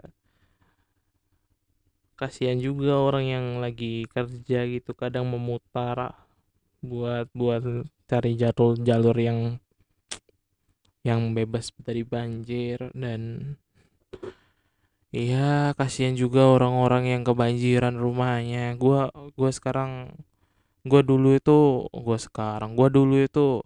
kasihan 2.20 2.60
juga 2.60 3.00
orang 3.00 3.24
yang 3.24 3.46
lagi 3.64 4.04
kerja 4.12 4.68
gitu 4.68 4.92
kadang 4.92 5.24
memutar 5.24 6.12
buat 6.80 7.28
buat 7.36 7.62
cari 8.08 8.32
jalur 8.40 8.80
jalur 8.80 9.16
yang 9.20 9.60
yang 11.04 11.32
bebas 11.36 11.72
dari 11.80 12.04
banjir 12.04 12.92
dan 12.92 13.54
iya 15.12 15.72
kasihan 15.76 16.16
juga 16.16 16.48
orang-orang 16.56 17.04
yang 17.12 17.22
kebanjiran 17.24 17.96
rumahnya. 17.96 18.76
Gua 18.80 19.12
gua 19.36 19.50
sekarang 19.52 20.12
gua 20.84 21.00
dulu 21.04 21.36
itu 21.36 21.88
gua 21.92 22.18
sekarang 22.20 22.76
gua 22.78 22.88
dulu 22.92 23.16
itu 23.28 23.64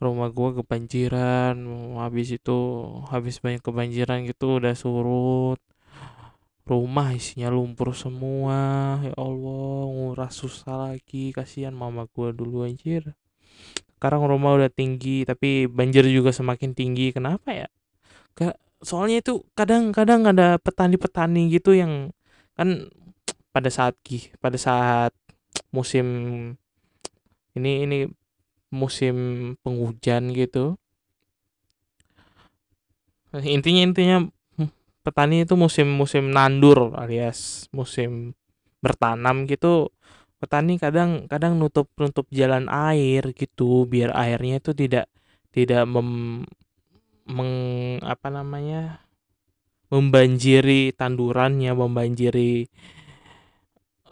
rumah 0.00 0.28
gua 0.32 0.56
kebanjiran. 0.60 1.56
Habis 2.00 2.28
itu 2.40 2.58
habis 3.12 3.36
banyak 3.44 3.62
kebanjiran 3.64 4.24
gitu 4.28 4.60
udah 4.60 4.74
surut 4.76 5.60
rumah 6.70 7.10
isinya 7.10 7.50
lumpur 7.50 7.90
semua 7.98 8.94
ya 9.02 9.10
Allah 9.18 9.90
nguras 9.90 10.38
susah 10.38 10.94
lagi 10.94 11.34
kasihan 11.34 11.74
mama 11.74 12.06
gua 12.14 12.30
dulu 12.30 12.62
anjir. 12.62 13.18
Sekarang 13.98 14.24
rumah 14.30 14.54
udah 14.54 14.70
tinggi 14.70 15.26
tapi 15.26 15.66
banjir 15.66 16.06
juga 16.06 16.30
semakin 16.30 16.72
tinggi. 16.72 17.10
Kenapa 17.10 17.50
ya? 17.50 17.68
Gak, 18.38 18.54
soalnya 18.80 19.18
itu 19.20 19.42
kadang-kadang 19.58 20.30
ada 20.30 20.56
petani-petani 20.62 21.50
gitu 21.50 21.74
yang 21.74 22.14
kan 22.54 22.88
pada 23.50 23.68
saat 23.68 23.98
pada 24.38 24.54
saat 24.56 25.12
musim 25.74 26.06
ini 27.58 27.72
ini 27.84 27.98
musim 28.70 29.16
penghujan 29.66 30.30
gitu. 30.38 30.78
Intinya 33.34 33.82
intinya 33.86 34.16
petani 35.00 35.48
itu 35.48 35.56
musim-musim 35.56 36.28
nandur 36.28 36.92
alias 36.96 37.68
musim 37.72 38.36
bertanam 38.84 39.48
gitu 39.48 39.92
petani 40.40 40.80
kadang 40.80 41.28
kadang 41.28 41.56
nutup 41.60 41.88
nutup 42.00 42.24
jalan 42.32 42.68
air 42.68 43.32
gitu 43.36 43.84
biar 43.84 44.12
airnya 44.16 44.60
itu 44.60 44.72
tidak 44.72 45.06
tidak 45.52 45.84
mem, 45.84 46.44
meng 47.28 47.52
apa 48.04 48.28
namanya 48.32 49.04
membanjiri 49.92 50.94
tandurannya 50.96 51.74
membanjiri 51.74 52.70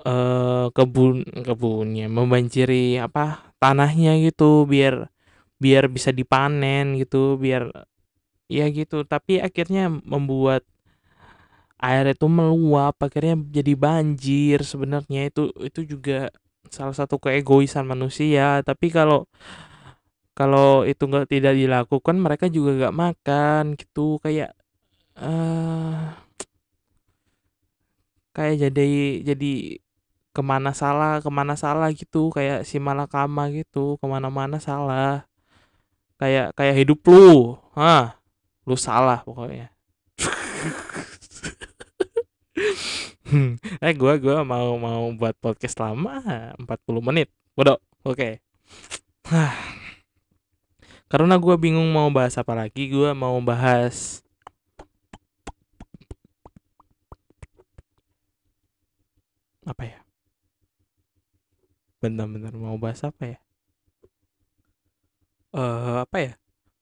uh, 0.04 0.68
kebun 0.74 1.24
kebunnya 1.46 2.10
membanjiri 2.10 2.98
apa 3.00 3.54
tanahnya 3.62 4.18
gitu 4.20 4.66
biar 4.68 5.08
biar 5.58 5.90
bisa 5.90 6.14
dipanen 6.14 6.98
gitu 6.98 7.36
biar 7.36 7.70
ya 8.50 8.66
gitu. 8.72 9.04
Tapi 9.04 9.42
akhirnya 9.42 9.92
membuat 9.92 10.64
air 11.78 12.04
itu 12.14 12.26
meluap 12.30 12.98
akhirnya 13.02 13.38
jadi 13.50 13.72
banjir 13.78 14.58
sebenarnya. 14.66 15.30
Itu 15.30 15.50
itu 15.62 15.80
juga 15.96 16.30
salah 16.70 16.94
satu 16.96 17.16
keegoisan 17.22 17.86
manusia. 17.88 18.60
Tapi 18.66 18.86
kalau 18.92 19.26
kalau 20.38 20.86
itu 20.86 21.02
nggak 21.10 21.26
tidak 21.30 21.54
dilakukan 21.58 22.16
mereka 22.18 22.46
juga 22.50 22.70
nggak 22.78 22.96
makan 22.96 23.62
gitu. 23.80 24.18
Kayak 24.22 24.54
uh, 25.18 26.14
kayak 28.36 28.70
jadi 28.70 28.86
jadi 29.34 29.52
ke 30.36 30.42
mana 30.44 30.70
salah 30.76 31.18
ke 31.24 31.30
mana 31.32 31.54
salah 31.58 31.88
gitu. 31.94 32.30
Kayak 32.34 32.66
si 32.68 32.78
malakama 32.82 33.50
gitu 33.54 33.98
ke 34.00 34.06
mana-mana 34.06 34.58
salah. 34.62 35.26
Kayak 36.20 36.54
kayak 36.58 36.74
hidup 36.82 37.00
lu. 37.06 37.58
Ah 37.78 38.18
lu 38.68 38.76
salah 38.76 39.24
pokoknya 39.24 39.72
eh 43.84 43.92
gue 43.92 44.12
gua 44.24 44.40
mau 44.46 44.74
mau 44.80 45.04
buat 45.12 45.34
podcast 45.38 45.76
lama 45.80 46.22
40 46.56 47.08
menit. 47.08 47.28
Bodoh. 47.56 47.78
Oke. 48.06 48.40
Okay. 49.28 49.52
karena 51.12 51.36
gue 51.36 51.54
bingung 51.56 51.88
mau 51.92 52.08
bahas 52.12 52.36
apa 52.40 52.52
lagi 52.56 52.88
gue 52.88 53.10
mau 53.16 53.36
bahas 53.44 54.24
apa 59.68 59.82
ya? 59.84 59.98
Benar-benar 62.00 62.54
mau 62.56 62.76
bahas 62.80 63.00
apa 63.04 63.22
ya? 63.36 63.38
Eh 65.52 65.60
uh, 65.60 66.04
apa 66.04 66.16
ya 66.20 66.32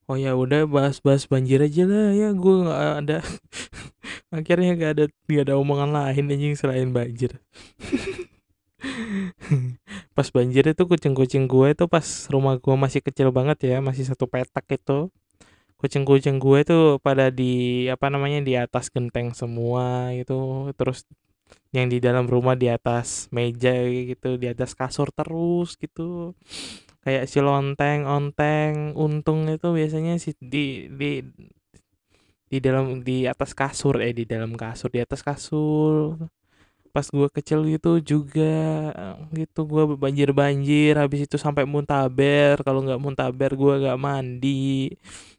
oh 0.06 0.16
ya 0.18 0.32
udah 0.38 0.66
bahas-bahas 0.70 1.26
banjir 1.26 1.58
aja 1.62 1.84
lah 1.86 2.14
ya. 2.14 2.28
Gue 2.34 2.54
nggak 2.66 2.82
ada 3.04 3.18
akhirnya 4.36 4.72
gak 4.78 4.92
ada 4.98 5.04
gak 5.08 5.44
ada 5.50 5.54
omongan 5.58 5.90
lain 5.94 6.32
anjing 6.32 6.54
selain 6.58 6.90
banjir. 6.94 7.38
Pas 10.16 10.28
banjir 10.32 10.64
itu 10.66 10.82
kucing-kucing 10.86 11.44
gue 11.50 11.74
itu 11.74 11.84
pas 11.90 12.06
rumah 12.32 12.56
gue 12.56 12.76
masih 12.76 13.00
kecil 13.04 13.28
banget 13.34 13.58
ya 13.68 13.76
masih 13.84 14.04
satu 14.08 14.26
petak 14.30 14.64
itu. 14.72 15.10
Kucing-kucing 15.76 16.40
gue 16.40 16.58
itu 16.64 16.78
pada 17.04 17.28
di 17.28 17.84
apa 17.92 18.08
namanya 18.08 18.40
di 18.40 18.56
atas 18.56 18.88
genteng 18.88 19.36
semua 19.36 20.08
itu 20.16 20.70
terus 20.78 21.04
yang 21.74 21.92
di 21.92 21.98
dalam 22.00 22.24
rumah 22.24 22.56
di 22.56 22.72
atas 22.72 23.28
meja 23.34 23.74
gitu 23.84 24.40
di 24.40 24.48
atas 24.48 24.72
kasur 24.72 25.12
terus 25.12 25.76
gitu 25.76 26.32
kayak 27.06 27.30
si 27.30 27.38
lonteng 27.38 28.02
onteng 28.02 28.90
untung 28.98 29.46
itu 29.46 29.70
biasanya 29.70 30.18
si 30.18 30.34
di 30.42 30.90
di 30.90 31.22
di 32.50 32.58
dalam 32.58 33.02
di 33.06 33.26
atas 33.30 33.54
kasur 33.54 34.02
eh 34.02 34.10
di 34.10 34.26
dalam 34.26 34.58
kasur 34.58 34.90
di 34.90 34.98
atas 34.98 35.22
kasur. 35.22 36.18
Pas 36.94 37.06
gue 37.06 37.28
kecil 37.30 37.62
gitu 37.70 38.02
juga 38.02 38.90
gitu 39.30 39.60
gue 39.70 39.84
banjir 39.94 40.30
banjir 40.34 40.98
habis 40.98 41.30
itu 41.30 41.36
sampai 41.38 41.62
muntaber. 41.62 42.58
Kalau 42.66 42.82
nggak 42.82 43.02
muntaber 43.02 43.50
gue 43.54 43.74
nggak 43.86 43.98
mandi. 44.02 44.90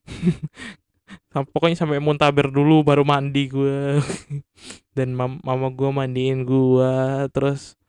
Pokoknya 1.53 1.78
sampai 1.80 1.99
muntaber 1.99 2.47
dulu 2.51 2.84
baru 2.84 3.03
mandi 3.07 3.47
gue 3.51 3.99
dan 4.97 5.15
mam 5.15 5.39
mama 5.43 5.68
gue 5.72 5.89
mandiin 5.91 6.43
gue 6.43 6.93
terus 7.32 7.80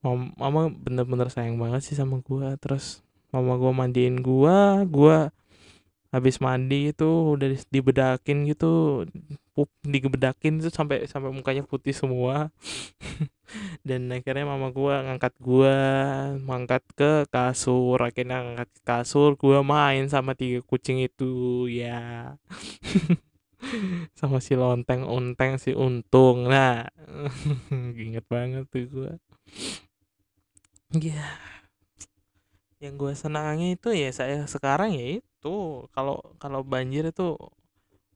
mam 0.00 0.32
mama 0.40 0.72
bener-bener 0.72 1.28
sayang 1.28 1.56
banget 1.60 1.82
sih 1.84 1.96
sama 1.98 2.20
gue 2.24 2.48
terus 2.62 3.03
mama 3.34 3.58
gue 3.58 3.72
mandiin 3.74 4.22
gua 4.22 4.86
gua 4.86 5.34
habis 6.14 6.38
mandi 6.38 6.94
itu 6.94 7.34
udah 7.34 7.58
dibedakin 7.74 8.46
gitu 8.46 9.02
pup 9.50 9.66
digebedakin 9.82 10.62
itu 10.62 10.70
sampai 10.70 11.10
sampai 11.10 11.34
mukanya 11.34 11.66
putih 11.66 11.90
semua. 11.90 12.54
Dan 13.86 14.10
akhirnya 14.14 14.46
mama 14.46 14.70
gua 14.70 15.02
ngangkat 15.02 15.34
gua 15.42 15.74
mangkat 16.38 16.86
ke 16.94 17.26
kasur 17.34 17.98
akhirnya 17.98 18.46
ngangkat 18.46 18.70
ke 18.78 18.82
kasur 18.86 19.34
gua 19.34 19.66
main 19.66 20.06
sama 20.06 20.38
tiga 20.38 20.62
kucing 20.62 21.02
itu 21.02 21.66
ya. 21.66 22.34
Sama 24.18 24.44
si 24.44 24.54
lonteng 24.54 25.08
unteng 25.08 25.58
si 25.58 25.74
untung 25.74 26.46
nah. 26.46 26.86
Inget 28.04 28.26
banget 28.30 28.70
tuh 28.70 28.86
gua. 28.86 29.12
Ya. 30.94 31.10
yeah 31.10 31.53
yang 32.84 33.00
gue 33.00 33.12
senangnya 33.16 33.72
itu 33.72 33.88
ya 33.96 34.12
saya 34.12 34.44
sekarang 34.44 34.92
ya 34.92 35.20
itu. 35.24 35.56
Kalau 35.96 36.20
kalau 36.36 36.60
banjir 36.60 37.08
itu 37.08 37.40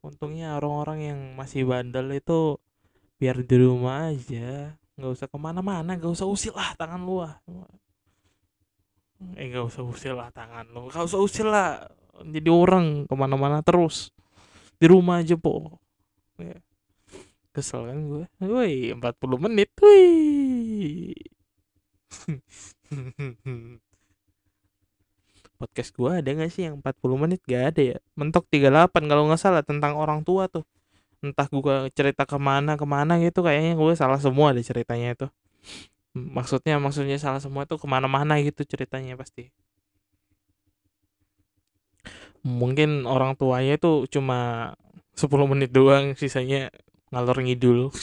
untungnya 0.04 0.60
orang-orang 0.60 0.98
yang 1.00 1.20
masih 1.34 1.64
bandel 1.64 2.12
itu 2.12 2.60
biar 3.18 3.42
di 3.42 3.56
rumah 3.58 4.14
aja 4.14 4.78
nggak 4.94 5.10
usah 5.10 5.26
ke 5.26 5.38
mana-mana 5.38 5.98
nggak 5.98 6.14
usah 6.14 6.26
usil 6.26 6.54
lah 6.54 6.70
tangan 6.78 7.00
lu 7.02 7.24
ah. 7.24 7.34
Eh 9.34 9.50
nggak 9.50 9.66
usah 9.66 9.82
usil 9.82 10.14
lah 10.14 10.28
tangan 10.30 10.68
lu 10.68 10.92
nggak 10.92 11.04
usah 11.08 11.20
usil 11.20 11.48
lah. 11.48 11.88
Jadi 12.18 12.50
orang 12.50 13.08
ke 13.08 13.14
mana-mana 13.16 13.64
terus. 13.64 14.12
Di 14.78 14.86
rumah 14.90 15.22
aja 15.22 15.34
po. 15.38 15.80
Ya. 16.38 16.60
kesel 17.56 17.90
kan 17.90 17.98
gue. 18.06 18.24
Woi 18.44 18.94
40 18.94 19.42
menit 19.42 19.70
wih 19.82 21.10
podcast 25.58 25.90
gue 25.98 26.22
ada 26.22 26.30
gak 26.30 26.50
sih 26.54 26.70
yang 26.70 26.78
40 26.78 27.18
menit? 27.18 27.42
Gak 27.44 27.74
ada 27.74 27.82
ya. 27.82 27.98
Mentok 28.14 28.46
38 28.46 29.10
kalau 29.10 29.26
nggak 29.26 29.40
salah 29.42 29.62
tentang 29.66 29.98
orang 29.98 30.22
tua 30.22 30.46
tuh. 30.46 30.62
Entah 31.18 31.50
gue 31.50 31.90
cerita 31.92 32.22
ke 32.22 32.38
mana 32.38 32.78
ke 32.78 32.86
mana 32.86 33.18
gitu 33.18 33.42
kayaknya 33.42 33.74
gue 33.74 33.92
salah 33.98 34.22
semua 34.22 34.54
deh 34.54 34.62
ceritanya 34.62 35.18
itu. 35.18 35.26
Maksudnya 36.14 36.78
maksudnya 36.78 37.18
salah 37.18 37.42
semua 37.42 37.66
tuh 37.66 37.82
ke 37.82 37.86
mana-mana 37.90 38.38
gitu 38.38 38.62
ceritanya 38.62 39.18
pasti. 39.18 39.50
Mungkin 42.46 43.04
orang 43.04 43.34
tuanya 43.34 43.76
itu 43.76 44.06
cuma 44.08 44.72
10 45.18 45.26
menit 45.50 45.74
doang 45.74 46.14
sisanya 46.14 46.70
ngalor 47.10 47.42
ngidul 47.42 47.90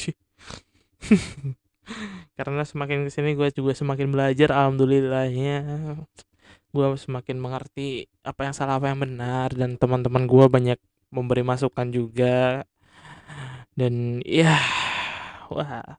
karena 2.38 2.62
semakin 2.66 3.06
ke 3.08 3.10
sini 3.14 3.38
gue 3.38 3.54
juga 3.54 3.78
semakin 3.78 4.10
belajar 4.12 4.50
alhamdulillahnya 4.52 5.58
gue 6.76 6.88
semakin 7.00 7.40
mengerti 7.40 8.12
apa 8.28 8.44
yang 8.44 8.52
salah 8.52 8.76
apa 8.76 8.92
yang 8.92 9.00
benar 9.00 9.56
dan 9.56 9.80
teman-teman 9.80 10.28
gue 10.28 10.46
banyak 10.52 10.80
memberi 11.08 11.48
masukan 11.48 11.88
juga. 11.88 12.68
Dan 13.80 14.20
ya 14.28 14.60
wah. 15.48 15.96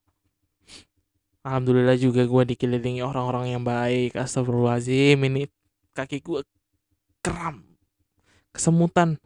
Alhamdulillah 1.47 1.97
juga 1.97 2.27
gue 2.27 2.43
dikelilingi 2.53 3.01
orang-orang 3.01 3.57
yang 3.57 3.63
baik 3.65 4.19
astagfirullahaladzim. 4.19 5.17
Ini 5.17 5.49
kaki 5.97 6.21
gue 6.21 6.45
kram 7.25 7.65
kesemutan. 8.53 9.17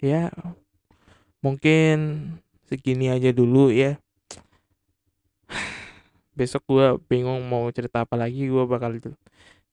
Ya 0.00 0.32
mungkin 1.44 1.98
segini 2.68 3.12
aja 3.12 3.32
dulu 3.32 3.68
ya 3.72 4.00
besok 6.40 6.62
gue 6.64 6.86
bingung 7.10 7.44
mau 7.52 7.68
cerita 7.76 8.08
apa 8.08 8.16
lagi 8.16 8.48
gue 8.48 8.64
bakal 8.64 8.96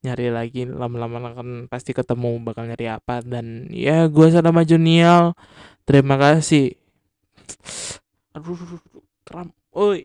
nyari 0.04 0.28
lagi 0.30 0.62
lama-lama 0.68 1.34
kan 1.34 1.50
pasti 1.72 1.96
ketemu 1.96 2.44
bakal 2.44 2.68
nyari 2.68 2.86
apa. 2.92 3.24
Dan 3.24 3.72
ya 3.72 4.12
gue 4.12 4.28
Sadama 4.28 4.68
Junial 4.68 5.32
terima 5.88 6.20
kasih. 6.20 6.76
Aduh 8.36 8.60
kram. 9.28 9.56
Oi 9.72 10.04